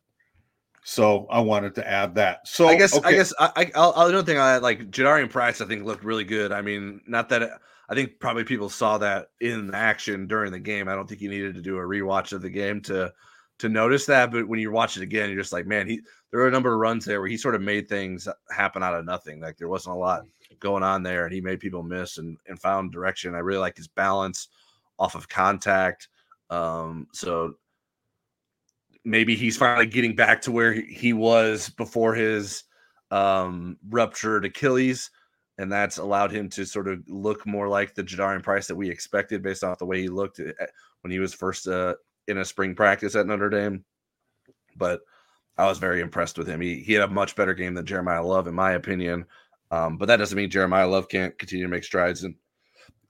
[0.82, 2.46] so I wanted to add that.
[2.46, 3.08] So I guess okay.
[3.08, 6.24] I guess I, I I'll, another thing I like Jadarian Price I think looked really
[6.24, 6.52] good.
[6.52, 7.50] I mean, not that it,
[7.88, 10.88] I think probably people saw that in action during the game.
[10.88, 13.12] I don't think you needed to do a rewatch of the game to
[13.60, 16.00] to notice that, but when you watch it again, you're just like, man, he
[16.30, 18.94] there were a number of runs there where he sort of made things happen out
[18.94, 19.40] of nothing.
[19.40, 20.24] Like there wasn't a lot
[20.58, 23.34] going on there, and he made people miss and and found direction.
[23.34, 24.48] I really like his balance
[24.98, 26.08] off of contact.
[26.48, 27.54] Um, so
[29.04, 32.64] maybe he's finally getting back to where he was before his
[33.10, 35.10] um, ruptured Achilles,
[35.58, 38.88] and that's allowed him to sort of look more like the Jadarian Price that we
[38.88, 40.52] expected based off the way he looked eh,
[41.02, 41.94] when he was first uh,
[42.30, 43.84] in a spring practice at Notre Dame.
[44.76, 45.00] But
[45.58, 46.60] I was very impressed with him.
[46.60, 49.26] He he had a much better game than Jeremiyah Love, in my opinion.
[49.70, 52.34] Um, but that doesn't mean Jeremiyah Love can't continue to make strides and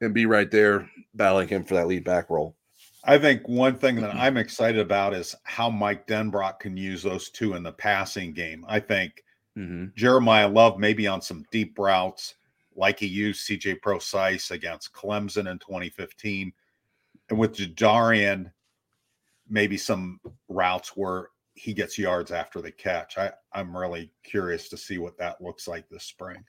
[0.01, 2.57] and be right there battling him for that lead back role.
[3.05, 7.31] I think one thing that I'm excited about is how Mike Denbrock can use those
[7.31, 8.65] two in the passing game.
[8.69, 9.25] I think
[9.57, 9.87] mm-hmm.
[9.99, 12.35] Jeremiyah Love maybe on some deep routes,
[12.77, 16.53] like he used CJ Prosise against Clemson in 2015.
[17.31, 18.53] And with Jadarian,
[19.51, 23.19] maybe some routes where he gets yards after the catch.
[23.19, 26.43] I, I'm really curious to see what that looks like this spring.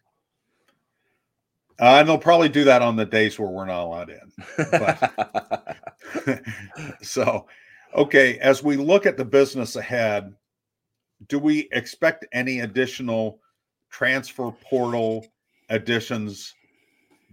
[1.79, 4.31] Uh, and they'll probably do that on the days where we're not allowed in.
[4.69, 5.77] But,
[7.01, 7.47] so,
[7.95, 10.33] okay, as we look at the business ahead,
[11.27, 13.39] do we expect any additional
[13.89, 15.25] transfer portal
[15.69, 16.53] additions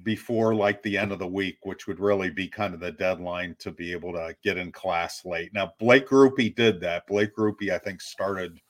[0.02, 3.56] before like the end of the week, which would really be kind of the deadline
[3.58, 5.52] to be able to get in class late.
[5.52, 7.06] Now, Blake Grupe did that.
[7.06, 8.60] Blake Grupe, I think, started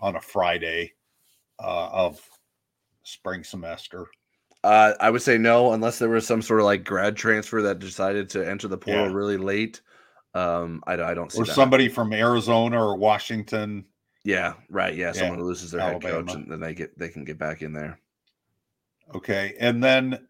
[0.00, 0.92] on a Friday
[1.58, 2.20] uh, of
[3.04, 4.06] spring semester.
[4.64, 7.78] Uh, I would say no, unless there was some sort of like grad transfer that
[7.78, 9.12] decided to enter the portal yeah.
[9.12, 9.80] really late.
[10.34, 11.54] Um, I, I don't see or that.
[11.54, 13.84] somebody from Arizona or Washington
[14.24, 14.94] Yeah, right.
[14.94, 17.62] Yeah, someone who loses their head coach and then they get they can get back
[17.62, 17.98] in there.
[19.14, 20.26] Okay, and then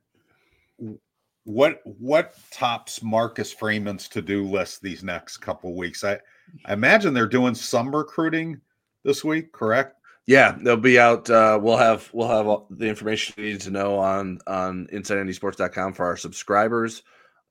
[1.45, 6.05] what what tops Marcus Freeman's to do list these next couple weeks?
[6.05, 6.19] I
[6.67, 8.61] I imagine they're doing some recruiting
[9.05, 9.97] this week, correct?
[10.27, 11.29] Yeah, they'll be out.
[11.29, 16.07] Uh, we'll have we'll have the information you need to know on on InsideNDSports.com for
[16.07, 17.03] our subscribers.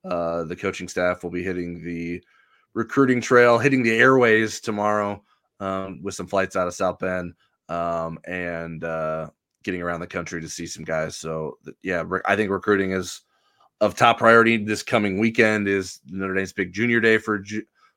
[0.04, 2.22] Uh, the coaching staff will be hitting the
[2.74, 5.22] recruiting trail, hitting the airways tomorrow
[5.60, 7.34] um, with some flights out of South Bend
[7.68, 9.28] um, and uh,
[9.62, 11.16] getting around the country to see some guys.
[11.16, 13.20] So yeah, I think recruiting is
[13.80, 15.68] of top priority this coming weekend.
[15.68, 17.42] Is Notre Dame's big Junior Day for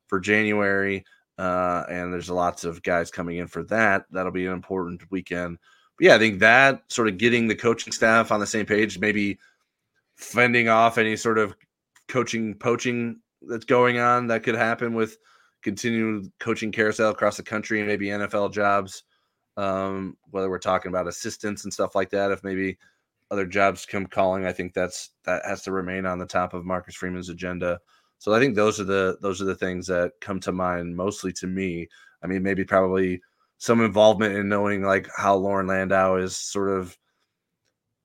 [0.07, 1.05] for January
[1.37, 4.05] uh, and there's lots of guys coming in for that.
[4.11, 5.57] That'll be an important weekend.
[5.97, 8.99] But yeah, I think that sort of getting the coaching staff on the same page,
[8.99, 9.37] maybe
[10.15, 11.55] fending off any sort of
[12.07, 15.17] coaching poaching that's going on that could happen with
[15.61, 19.03] continued coaching carousel across the country and maybe NFL jobs.
[19.57, 22.77] Um, whether we're talking about assistants and stuff like that, if maybe
[23.31, 26.65] other jobs come calling, I think that's that has to remain on the top of
[26.65, 27.79] Marcus Freeman's agenda.
[28.17, 31.31] So I think those are the those are the things that come to mind mostly
[31.33, 31.87] to me.
[32.23, 33.21] I mean, maybe probably
[33.57, 36.97] some involvement in knowing like how Loren Landow is sort of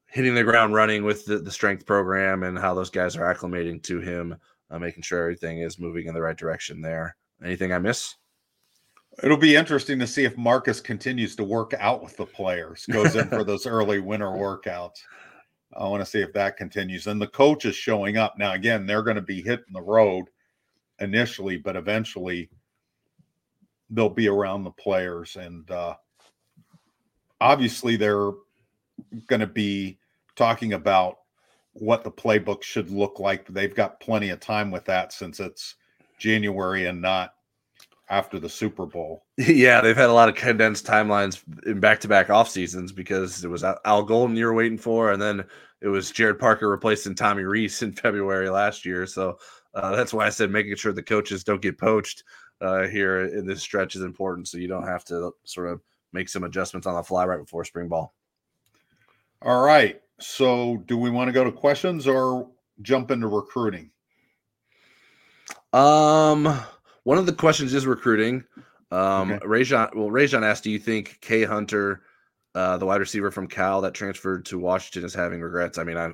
[0.07, 3.83] hitting the ground running with the, the strength program and how those guys are acclimating
[3.85, 4.37] to him,
[4.71, 7.17] uh, making sure everything is moving in the right direction there.
[7.45, 8.17] Anything I miss?
[9.23, 13.17] It'll be interesting to see if Marcus continues to work out with the players, goes
[13.17, 14.99] in for those early winter workouts.
[15.77, 17.07] I want to see if that continues.
[17.07, 18.39] And the coach is showing up.
[18.39, 20.27] Now, again, they're going to be hitting the road
[21.01, 22.51] initially, but eventually
[23.91, 25.37] they'll be around the players.
[25.37, 25.95] And uh,
[27.41, 28.33] obviously, they're
[29.27, 29.99] going to be
[30.35, 31.19] talking about
[31.73, 33.47] what the playbook should look like.
[33.47, 35.77] They've got plenty of time with that since it's
[36.19, 37.35] January and not
[38.11, 39.25] after the Super Bowl.
[39.39, 43.65] yeah, they've had a lot of condensed timelines in back-to-back off seasons because it was
[43.65, 45.45] Al- Al Golden you were waiting for, and then
[45.81, 49.07] it was Gerad Parker replacing Tommy Rees in February last year.
[49.07, 49.39] So
[49.75, 52.25] uh, that's why I said making sure the coaches don't get poached
[52.61, 55.81] uh, here in this stretch is important, so you don't have to sort of
[56.13, 58.15] make some adjustments on the fly right before spring ball.
[59.43, 60.01] All right.
[60.19, 62.51] So, do we want to go to questions or
[62.83, 63.91] jump into recruiting?
[65.73, 66.61] Um,
[67.05, 68.45] one of the questions is recruiting.
[68.91, 69.47] Um, Okay.
[69.47, 72.03] Rajon, well, Rajon asked, "Do you think K Hunter,
[72.55, 75.97] uh, the wide receiver from Cal that transferred to Washington, is having regrets?" I mean,
[75.97, 76.13] I,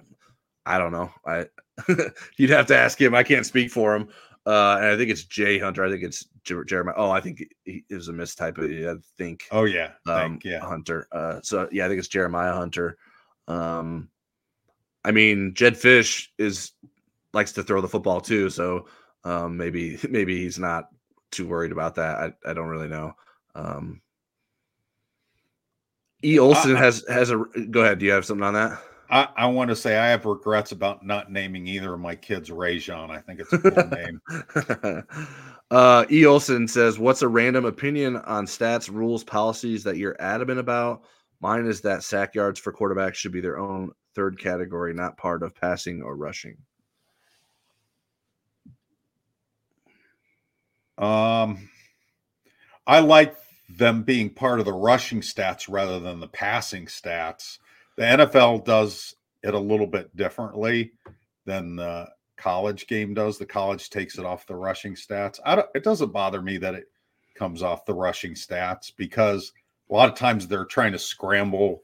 [0.66, 1.10] I don't know.
[1.26, 1.46] I,
[2.36, 3.14] you'd have to ask him.
[3.14, 4.08] I can't speak for him.
[4.46, 5.84] Uh, and I think it's Jay Hunter.
[5.84, 6.94] I think it's Jer- Jeremiah.
[6.96, 8.58] Oh, I think he, it was a mistype.
[8.60, 9.86] I think Oh, yeah.
[10.06, 10.60] um, Thank, yeah.
[10.60, 11.08] Hunter.
[11.10, 12.96] Uh, so yeah, I think it's Jeremiah Hunter.
[13.48, 14.08] Um,
[15.04, 16.72] I mean, Jedd Fisch is
[17.32, 18.86] likes to throw the football too, so
[19.26, 20.88] um, maybe maybe he's not
[21.30, 22.16] too worried about that.
[22.16, 23.14] I, I don't really know.
[23.54, 24.00] Um,
[26.24, 26.38] E.
[26.38, 27.44] Olson has has a.
[27.70, 27.98] Go ahead.
[27.98, 28.80] Do you have something on that?
[29.08, 32.50] I, I want to say I have regrets about not naming either of my kids
[32.50, 33.10] Rajon.
[33.10, 35.06] I think it's a cool name.
[35.70, 36.24] uh, E.
[36.24, 41.02] Olson says, "What's a random opinion on stats, rules, policies that you're adamant about?"
[41.40, 45.42] Mine is that sack yards for quarterbacks should be their own third category, not part
[45.42, 46.56] of passing or rushing.
[50.98, 51.68] Um,
[52.86, 53.36] I like
[53.68, 57.58] them being part of the rushing stats rather than the passing stats.
[57.96, 60.92] The NFL does it a little bit differently
[61.44, 63.38] than the college game does.
[63.38, 65.40] The college takes it off the rushing stats.
[65.44, 66.88] I don't, it doesn't bother me that it
[67.34, 69.52] comes off the rushing stats because
[69.90, 71.82] a lot of times they're trying to scramble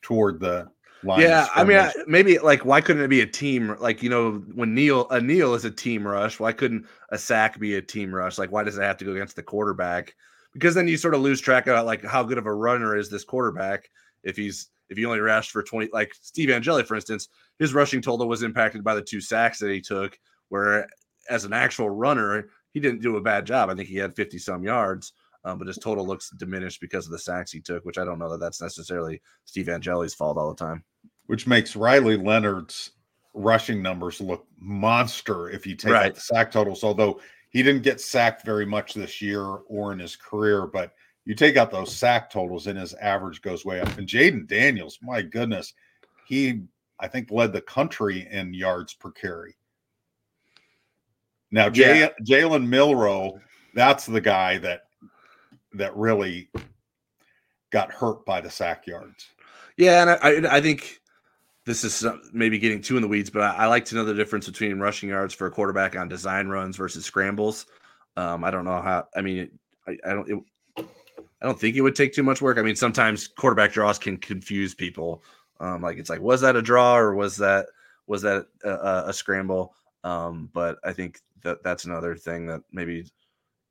[0.00, 0.68] toward the
[1.04, 3.76] yeah, I mean, I, maybe like why couldn't it be a team?
[3.80, 7.58] Like you know, when kneel a kneel is a team rush, why couldn't a sack
[7.58, 8.38] be a team rush?
[8.38, 10.14] Like why does it have to go against the quarterback?
[10.52, 13.10] Because then you sort of lose track of like how good of a runner is
[13.10, 13.90] this quarterback
[14.22, 15.88] if he's if he only rushed for twenty.
[15.92, 17.28] Like Steve Angeli, for instance,
[17.58, 20.18] his rushing total was impacted by the two sacks that he took.
[20.50, 20.88] Where
[21.28, 23.70] as an actual runner, he didn't do a bad job.
[23.70, 25.12] I think he had fifty some yards.
[25.44, 28.20] Um, but his total looks diminished because of the sacks he took, which I don't
[28.20, 30.84] know that that's necessarily Steve Angeli's fault all the time.
[31.26, 32.90] Which makes Riley Leonard's
[33.34, 36.06] rushing numbers look monster if you take Right.
[36.06, 36.84] out the sack totals.
[36.84, 37.20] Although
[37.50, 40.94] he didn't get sacked very much this year or in his career, but
[41.24, 43.96] you take out those sack totals and his average goes way up.
[43.96, 45.72] And Jayden Daniels, my goodness,
[46.26, 46.62] he
[46.98, 49.56] I think led the country in yards per carry.
[51.50, 53.38] Now, Jay, Jalen Milroe,
[53.74, 54.84] that's the guy that
[55.74, 56.50] that really
[57.70, 59.28] got hurt by the sack yards.
[59.76, 61.00] Yeah, and I, I think
[61.64, 64.46] this is maybe getting too in the weeds, but I, like to know the difference
[64.46, 67.66] between rushing yards for a quarterback on design runs versus scrambles.
[68.16, 69.06] Um, I don't know how.
[69.14, 69.50] I mean,
[69.86, 70.28] I, I don't.
[70.28, 70.38] It,
[70.78, 72.58] I don't think it would take too much work.
[72.58, 75.24] I mean, sometimes quarterback draws can confuse people.
[75.58, 77.66] Um, like it's like, was that a draw or was that
[78.06, 79.74] was that a, a scramble?
[80.04, 83.06] Um, but I think that that's another thing that maybe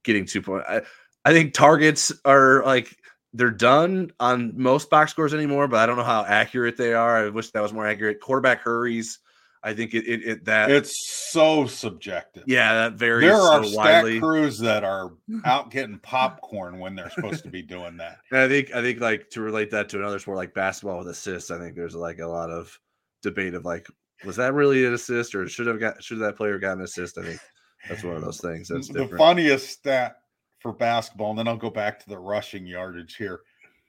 [0.04, 0.64] getting two point.
[0.68, 0.82] I,
[1.24, 2.98] I think targets are like
[3.34, 7.26] they're done on most box scores anymore, but I don't know how accurate they are.
[7.26, 8.20] I wish that was more accurate.
[8.20, 9.20] Quarterback hurries.
[9.64, 12.44] I think it, it, it that it's so subjective.
[12.48, 13.30] Yeah, that varies.
[13.30, 14.20] There so are stat widely.
[14.20, 15.12] crews that are
[15.46, 18.18] out getting popcorn when they're supposed to be doing that.
[18.32, 21.10] And I think I think like to relate that to another sport like basketball with
[21.10, 22.78] assists, I think there's like a lot of
[23.22, 23.88] debate of like,
[24.26, 27.20] was that really an assist or should have got should that player gotten an assist?
[27.20, 27.40] I think
[27.88, 29.20] that's one of those things that's the different.
[29.20, 30.21] funniest stat
[30.62, 33.42] for basketball, and then I'll go back to the rushing yardage here.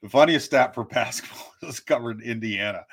[0.03, 2.85] The funniest stat for basketball is covered in Indiana.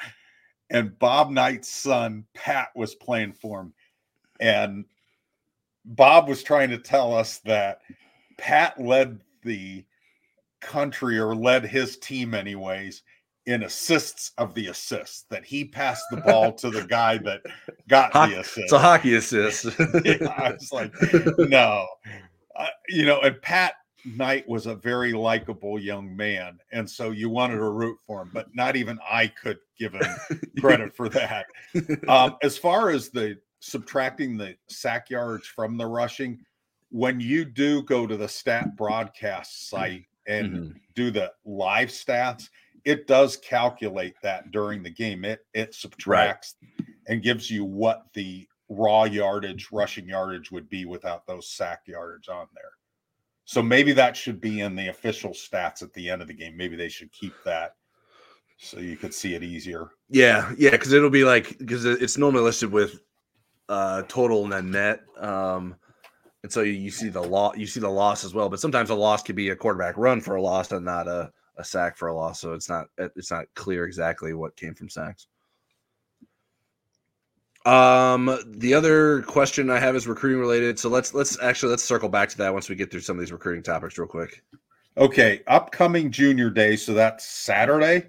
[0.69, 3.73] And Bob Knight's son, Pat, was playing for him.
[4.39, 4.85] And
[5.85, 7.79] Bob was trying to tell us that
[8.37, 9.83] Pat led the
[10.61, 13.01] country or led his team, anyways,
[13.47, 17.41] in assists of the assists, that he passed the ball to the guy that
[17.87, 18.57] got Hoc- the assist.
[18.59, 19.65] It's a hockey assist.
[20.05, 20.93] Yeah, I was like,
[21.39, 21.87] no,
[22.55, 23.73] uh, you know, and Pat
[24.05, 28.31] Knight was a very likable young man, and so you wanted to root for him,
[28.33, 30.07] but not even I could give him
[30.59, 31.45] credit for that.
[32.07, 36.39] Um, as far as the subtracting the sack yards from the rushing,
[36.91, 40.73] when you do go to the stat broadcast site and Mhm.
[40.95, 42.49] do the live stats,
[42.85, 45.23] it does calculate that during the game.
[45.25, 46.55] It it subtracts
[47.07, 52.29] and gives you what the raw yardage, rushing yardage would be without those sack yardage
[52.29, 52.71] on there.
[53.45, 56.55] So maybe that should be in the official stats at the end of the game.
[56.55, 57.75] Maybe they should keep that
[58.59, 59.89] so you could see it easier.
[60.09, 63.01] Yeah, yeah, because it'll be like because it's normally listed with
[63.69, 65.01] uh total and then net.
[65.17, 65.75] Um
[66.43, 68.95] and so you, see the law you see the loss as well, but sometimes a
[68.95, 72.09] loss could be a quarterback run for a loss and not a, a sack for
[72.09, 72.39] a loss.
[72.39, 75.27] So it's not it's not clear exactly what came from sacks.
[77.69, 80.79] Um the other question I have is recruiting related.
[80.79, 83.19] So let's let's actually let's circle back to that once we get through some of
[83.19, 84.43] these recruiting topics real quick.
[84.97, 86.75] Okay, upcoming junior day.
[86.75, 88.07] So that's Saturday.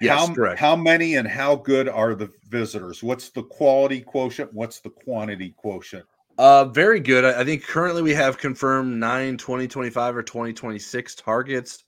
[0.00, 0.60] Yes, how, correct.
[0.60, 3.02] How many and how good are the visitors?
[3.02, 4.52] What's the quality quotient?
[4.54, 6.06] What's the quantity quotient?
[6.38, 7.24] Uh, very good.
[7.24, 11.82] I, I think currently we have confirmed nine 2025 or 2026 targets.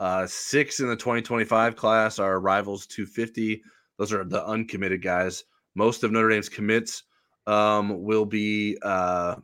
[0.00, 3.62] Uh, six in the 2025 class are rivals 250.
[3.98, 5.44] Those are the uncommitted guys.
[5.74, 7.04] Most of Notre Dame's commits
[7.46, 9.36] um, will be uh,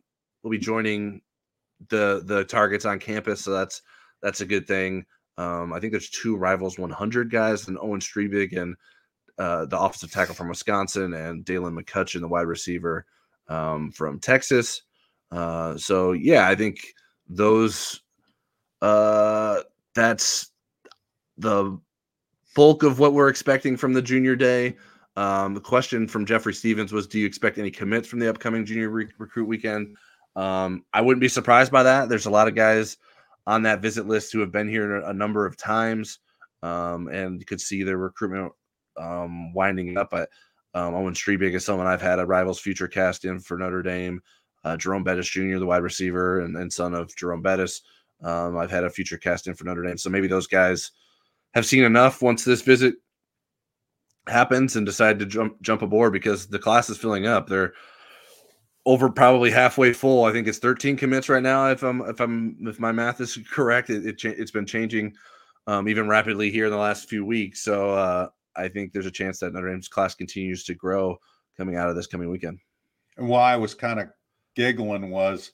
[0.42, 1.20] will be joining
[1.88, 3.42] the the targets on campus.
[3.42, 3.82] So that's
[4.22, 5.04] that's a good thing.
[5.38, 8.76] Um, I think there's two rivals 100 guys, and Owen Strebig and
[9.38, 13.06] uh, the offensive tackle from Wisconsin, and Daylan McCutcheon, the wide receiver
[13.48, 14.82] um, from Texas.
[15.30, 16.80] Uh, so yeah, I think
[17.28, 18.02] those
[18.82, 19.60] uh,
[19.94, 20.50] that's
[21.38, 21.78] the
[22.54, 24.76] bulk of what we're expecting from the junior day.
[25.20, 28.64] Um, the question from Jeffrey Stevens was, "Do you expect any commits from the upcoming
[28.64, 29.98] junior re- recruit weekend?"
[30.34, 32.08] Um, I wouldn't be surprised by that.
[32.08, 32.96] There's a lot of guys
[33.46, 36.20] on that visit list who have been here a, number of times,
[36.62, 38.50] um, and you could see their recruitment
[38.96, 40.08] um, winding up.
[40.10, 40.30] But
[40.72, 44.22] um, Owen Strebig is someone I've had a rivals future cast in for Notre Dame.
[44.64, 47.82] Uh, Jerome Bettis Jr., the wide receiver and, and son of Jerome Bettis,
[48.22, 49.98] um, I've had a future cast in for Notre Dame.
[49.98, 50.92] So maybe those guys
[51.52, 52.94] have seen enough once this visit
[54.28, 57.48] happens and decide to jump jump aboard because the class is filling up.
[57.48, 57.72] They're
[58.86, 60.24] over probably halfway full.
[60.24, 61.68] I think it's 13 commits right now.
[61.70, 65.14] If I'm if I'm if my math is correct, it, it it's been changing
[65.66, 67.62] um, even rapidly here in the last few weeks.
[67.62, 71.18] So uh, I think there's a chance that Notre Dame's class continues to grow
[71.56, 72.58] coming out of this coming weekend.
[73.16, 74.08] And why I was kind of
[74.56, 75.52] giggling was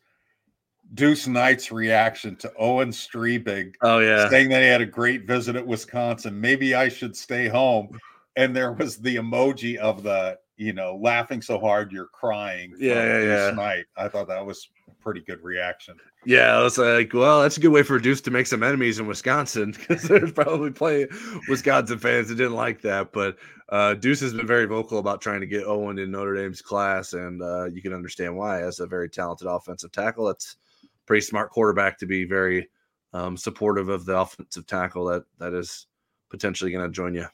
[0.94, 5.56] Deuce Knight's reaction to Owen Strebig Oh yeah, saying that he had a great visit
[5.56, 6.40] at Wisconsin.
[6.40, 7.98] Maybe I should stay home.
[8.36, 12.74] And there was the emoji of the, you know, laughing so hard you're crying.
[12.78, 13.50] Yeah, yeah, yeah.
[13.52, 13.86] Knight.
[13.96, 15.96] I thought that was a pretty good reaction.
[16.24, 16.56] yeah.
[16.56, 19.06] I was like, well, that's a good way for Deuce to make some enemies in
[19.06, 21.06] Wisconsin because there's probably plenty
[21.48, 23.12] Wisconsin fans that didn't like that.
[23.12, 23.36] But
[23.68, 27.14] uh, Deuce has been very vocal about trying to get Owen in Notre Dame's class,
[27.14, 28.62] and uh, you can understand why.
[28.62, 32.68] As a very talented offensive tackle, that's a pretty smart quarterback to be very
[33.12, 35.86] um, supportive of the offensive tackle that that is
[36.30, 37.26] potentially going to join you.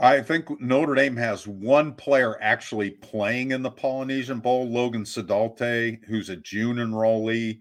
[0.00, 6.04] I think Notre Dame has one player actually playing in the Polynesian Bowl, Logan Saldate,
[6.04, 7.58] who's a June enrollee.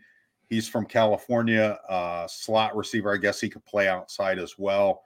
[0.49, 3.13] He's from California, uh, slot receiver.
[3.13, 5.03] I guess he could play outside as well.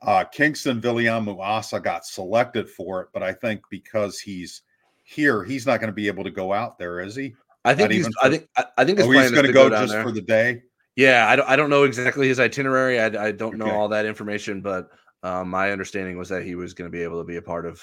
[0.00, 4.62] Uh, Kingston Viliamu-Asa got selected for it, but I think because he's
[5.02, 7.34] here, he's not going to be able to go out there, is he?
[7.64, 8.00] I think Not he's.
[8.00, 8.48] even I think.
[8.56, 10.02] I, I think Oh, he's going to go down just there.
[10.02, 10.62] for the day.
[10.96, 12.98] Yeah, I don't, I don't know exactly his itinerary.
[13.00, 13.74] I, I don't know Okay.
[13.74, 14.88] all that information, but
[15.22, 17.66] um, my understanding was that he was going to be able to be a part
[17.66, 17.82] of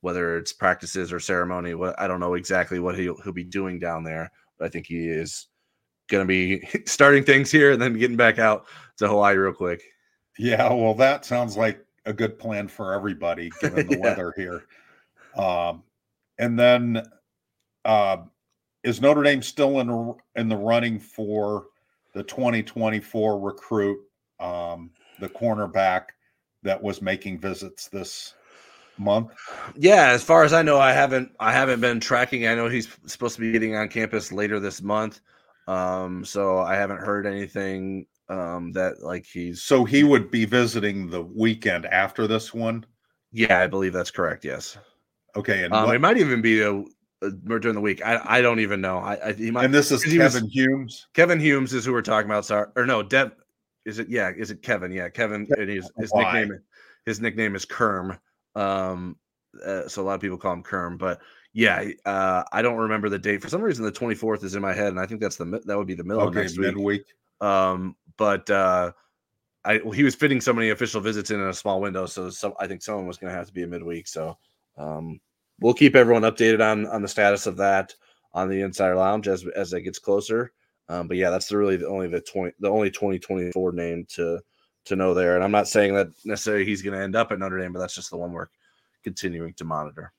[0.00, 1.74] whether it's practices or ceremony.
[1.74, 4.86] What I don't know exactly what he'll, he'll be doing down there, but I think
[4.86, 5.48] he is
[6.08, 8.66] going to be starting things here and then getting back out
[8.98, 9.82] to Hawaii real quick.
[10.38, 14.02] Yeah, well, that sounds like a good plan for everybody given the Yeah.
[14.02, 14.64] weather here.
[15.36, 15.82] Um,
[16.38, 17.02] and then,
[17.84, 18.18] uh,
[18.84, 21.66] is Notre Dame still in in the running for
[22.12, 23.98] the 2024 recruit,
[24.38, 26.04] um, the cornerback
[26.66, 28.34] that was making visits this
[28.98, 29.30] month?
[29.76, 32.46] Yeah, as far as I know, I haven't I haven't been tracking.
[32.46, 35.20] I know he's supposed to be getting on campus later this month,
[35.66, 39.62] um, so I haven't heard anything um, that like he's.
[39.62, 42.84] So he would be visiting the weekend after this one.
[43.32, 44.44] Yeah, I believe that's correct.
[44.44, 44.78] Yes,
[45.34, 46.72] Okay, and um, what- it might even be a,
[47.22, 48.00] a during the week.
[48.04, 48.98] I I don't even know.
[48.98, 49.66] I, I he might.
[49.66, 51.06] and this is he was- Kevin Humes.
[51.12, 52.46] Kevin Humes is who we're talking about.
[52.46, 53.32] Sorry, or no, Dev.
[53.86, 54.08] Is it?
[54.10, 54.92] Yeah, is it Kevin?
[54.92, 55.46] Yeah, Kevin.
[55.56, 56.40] And his his Why?
[56.40, 56.60] nickname.
[57.06, 58.18] His nickname is Kerm.
[58.56, 59.16] Um,
[59.64, 60.98] uh, so a lot of people call him Kerm.
[60.98, 61.20] But
[61.52, 63.84] yeah, uh, I don't remember the date for some reason.
[63.84, 65.94] The twenty fourth is in my head, and I think that's the that would be
[65.94, 66.74] the middle of Okay, next week.
[66.74, 67.04] midweek.
[67.40, 68.92] Um, but uh,
[69.64, 72.28] I well, he was fitting so many official visits in, in a small window, so
[72.28, 74.08] some, I think someone was going to have to be a midweek.
[74.08, 74.36] So
[74.76, 75.20] um,
[75.60, 77.94] we'll keep everyone updated on on the status of that
[78.34, 80.52] on the Insider Lounge as as it gets closer.
[80.88, 84.06] Um, but yeah, that's really the only the twenty the only twenty twenty four name
[84.10, 84.40] to
[84.84, 85.34] to know there.
[85.34, 87.80] And I'm not saying that necessarily he's going to end up at Notre Dame, but
[87.80, 88.48] that's just the one we're
[89.02, 90.12] continuing to monitor.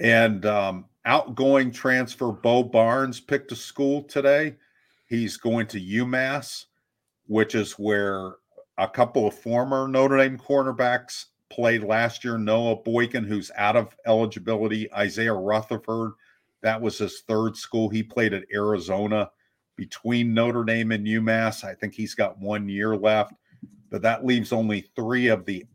[0.00, 4.56] And um, outgoing transfer Bo Barnes picked a school today.
[5.08, 6.66] He's going to UMass,
[7.26, 8.36] which is where
[8.78, 12.38] a couple of former Notre Dame cornerbacks played last year.
[12.38, 16.12] Noah Boykin, who's out of eligibility, Isaiah Rutherford,
[16.64, 17.90] that was his third school.
[17.90, 19.30] He played at Arizona
[19.76, 21.62] between Notre Dame and UMass.
[21.62, 23.34] I think he's got one year left,
[23.90, 25.66] but that leaves only three of the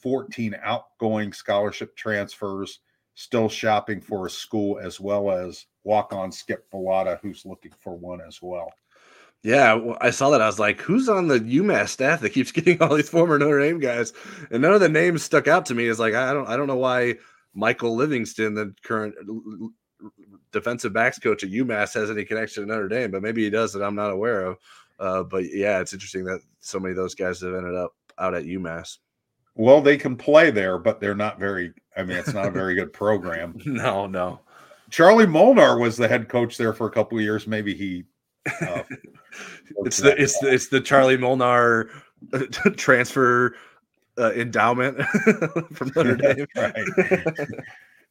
[0.00, 2.78] 14 outgoing scholarship transfers
[3.16, 7.96] still shopping for a school, as well as walk on Skip Vallada, who's looking for
[7.96, 8.72] one as well.
[9.42, 10.42] Yeah, I saw that.
[10.42, 13.60] I was like, "Who's on the UMass staff that keeps getting all these former Notre
[13.60, 14.12] Dame guys?"
[14.52, 15.86] And none of the names stuck out to me.
[15.86, 17.16] Is like, I don't, I don't know why
[17.54, 19.14] Michael Livingston, the current
[20.52, 23.72] defensive backs coach at UMass, has any connection to Notre Dame, but maybe he does
[23.72, 24.58] that I'm not aware of.
[24.98, 28.34] Uh, but yeah, it's interesting that so many of those guys have ended up out
[28.34, 28.98] at UMass.
[29.54, 32.74] Well, they can play there, but they're not very, I mean, it's not a very
[32.74, 33.58] good program.
[33.66, 34.40] No, no,
[34.90, 37.46] Charlie Molnar was the head coach there for a couple of years.
[37.46, 38.04] Maybe he.
[38.60, 38.82] Uh,
[39.84, 41.90] it's the it's the, it's the Charlie Molnar
[42.32, 42.38] uh,
[42.76, 43.56] transfer
[44.18, 45.02] uh, endowment
[45.72, 46.46] from Notre Dame.
[46.54, 46.74] right.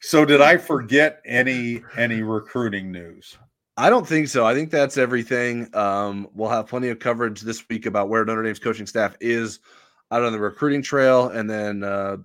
[0.06, 3.40] So, did I forget any any recruiting news?
[3.76, 4.46] I don't think so.
[4.46, 5.68] I think that's everything.
[5.76, 9.62] Um, we'll have plenty of coverage this week about where Notre Dame's coaching staff is
[10.12, 12.18] out on the recruiting trail, and then uh,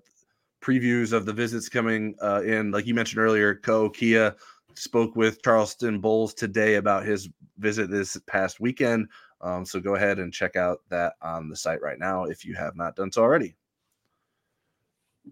[0.60, 2.70] previews of the visits coming uh, in.
[2.70, 4.36] Like you mentioned earlier, Ko Kia
[4.74, 9.08] spoke with Charleston Bowles today about his visit this past weekend.
[9.40, 12.54] Um, so go ahead and check out that on the site right now if you
[12.56, 13.56] have not done so already.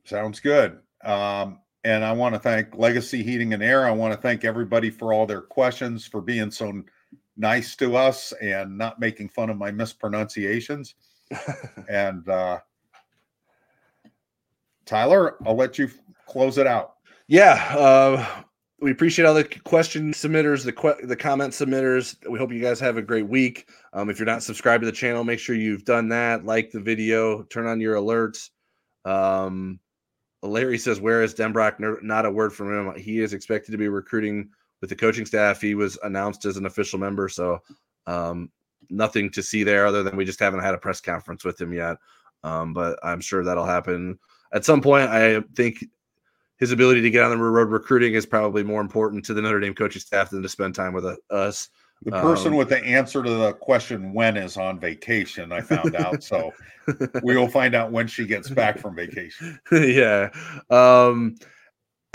[0.06, 0.78] Sounds good.
[1.04, 3.86] Um, and I want to thank Legacy Heating and Air.
[3.86, 6.82] I want to thank everybody for all their questions, for being so
[7.36, 10.94] nice to us and not making fun of my mispronunciations.
[11.88, 12.58] and uh,
[14.84, 15.90] Tyler, I'll let you
[16.26, 16.94] close it out.
[17.28, 18.42] Yeah, uh,
[18.80, 22.16] we appreciate all the question submitters, the que- the comment submitters.
[22.28, 23.68] We hope you guys have a great week.
[23.92, 26.44] Um, if you're not subscribed to the channel, make sure you've done that.
[26.44, 28.50] Like the video, turn on your alerts.
[29.04, 29.78] Um,
[30.42, 31.80] Larry says, "Where is Denbrock?
[31.80, 32.94] No- Not a word from him.
[32.96, 35.60] He is expected to be recruiting with the coaching staff.
[35.60, 37.60] He was announced as an official member, so
[38.06, 38.50] um,
[38.90, 41.72] nothing to see there other than we just haven't had a press conference with him
[41.72, 41.96] yet.
[42.44, 44.18] Um, but I'm sure that'll happen
[44.52, 45.08] at some point.
[45.10, 45.84] I think
[46.58, 49.60] his ability to get on the road recruiting is probably more important to the Notre
[49.60, 51.68] Dame coaching staff than to spend time with uh, us.
[52.02, 55.96] The person Um, with the answer to the question when is on vacation, I found
[55.96, 56.22] out.
[56.22, 56.52] So
[57.22, 59.58] we will find out when she gets back from vacation.
[59.72, 60.30] yeah.
[60.70, 61.36] Um,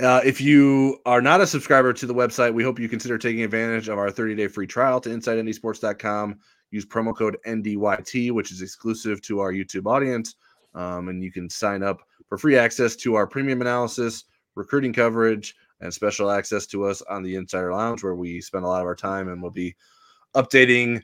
[0.01, 3.43] uh, if you are not a subscriber to the website, we hope you consider taking
[3.43, 6.39] advantage of our 30 day free trial to InsideNDSports.com.
[6.71, 10.35] Use promo code NDYT, which is exclusive to our YouTube audience.
[10.73, 14.23] Um, and you can sign up for free access to our premium analysis,
[14.55, 18.67] recruiting coverage, and special access to us on the Insider Lounge, where we spend a
[18.67, 19.75] lot of our time and we'll be
[20.33, 21.03] updating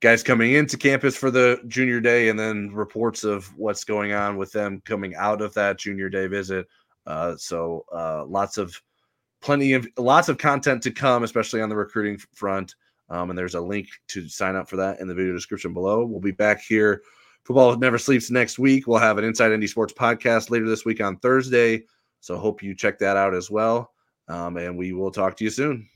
[0.00, 4.36] guys coming into campus for the junior day and then reports of what's going on
[4.36, 6.66] with them coming out of that junior day visit.
[7.06, 8.80] Uh, so uh, lots of
[9.42, 12.74] plenty of lots of content to come, especially on the recruiting front.
[13.10, 16.04] Um, and there's a link to sign up for that in the video description below.
[16.04, 17.02] We'll be back here.
[17.44, 18.86] Football never sleeps next week.
[18.86, 21.84] We'll have an Inside ND Sports podcast later this week on Thursday.
[22.20, 23.93] So hope you check that out as well.
[24.28, 25.88] Um, and we will talk to you soon.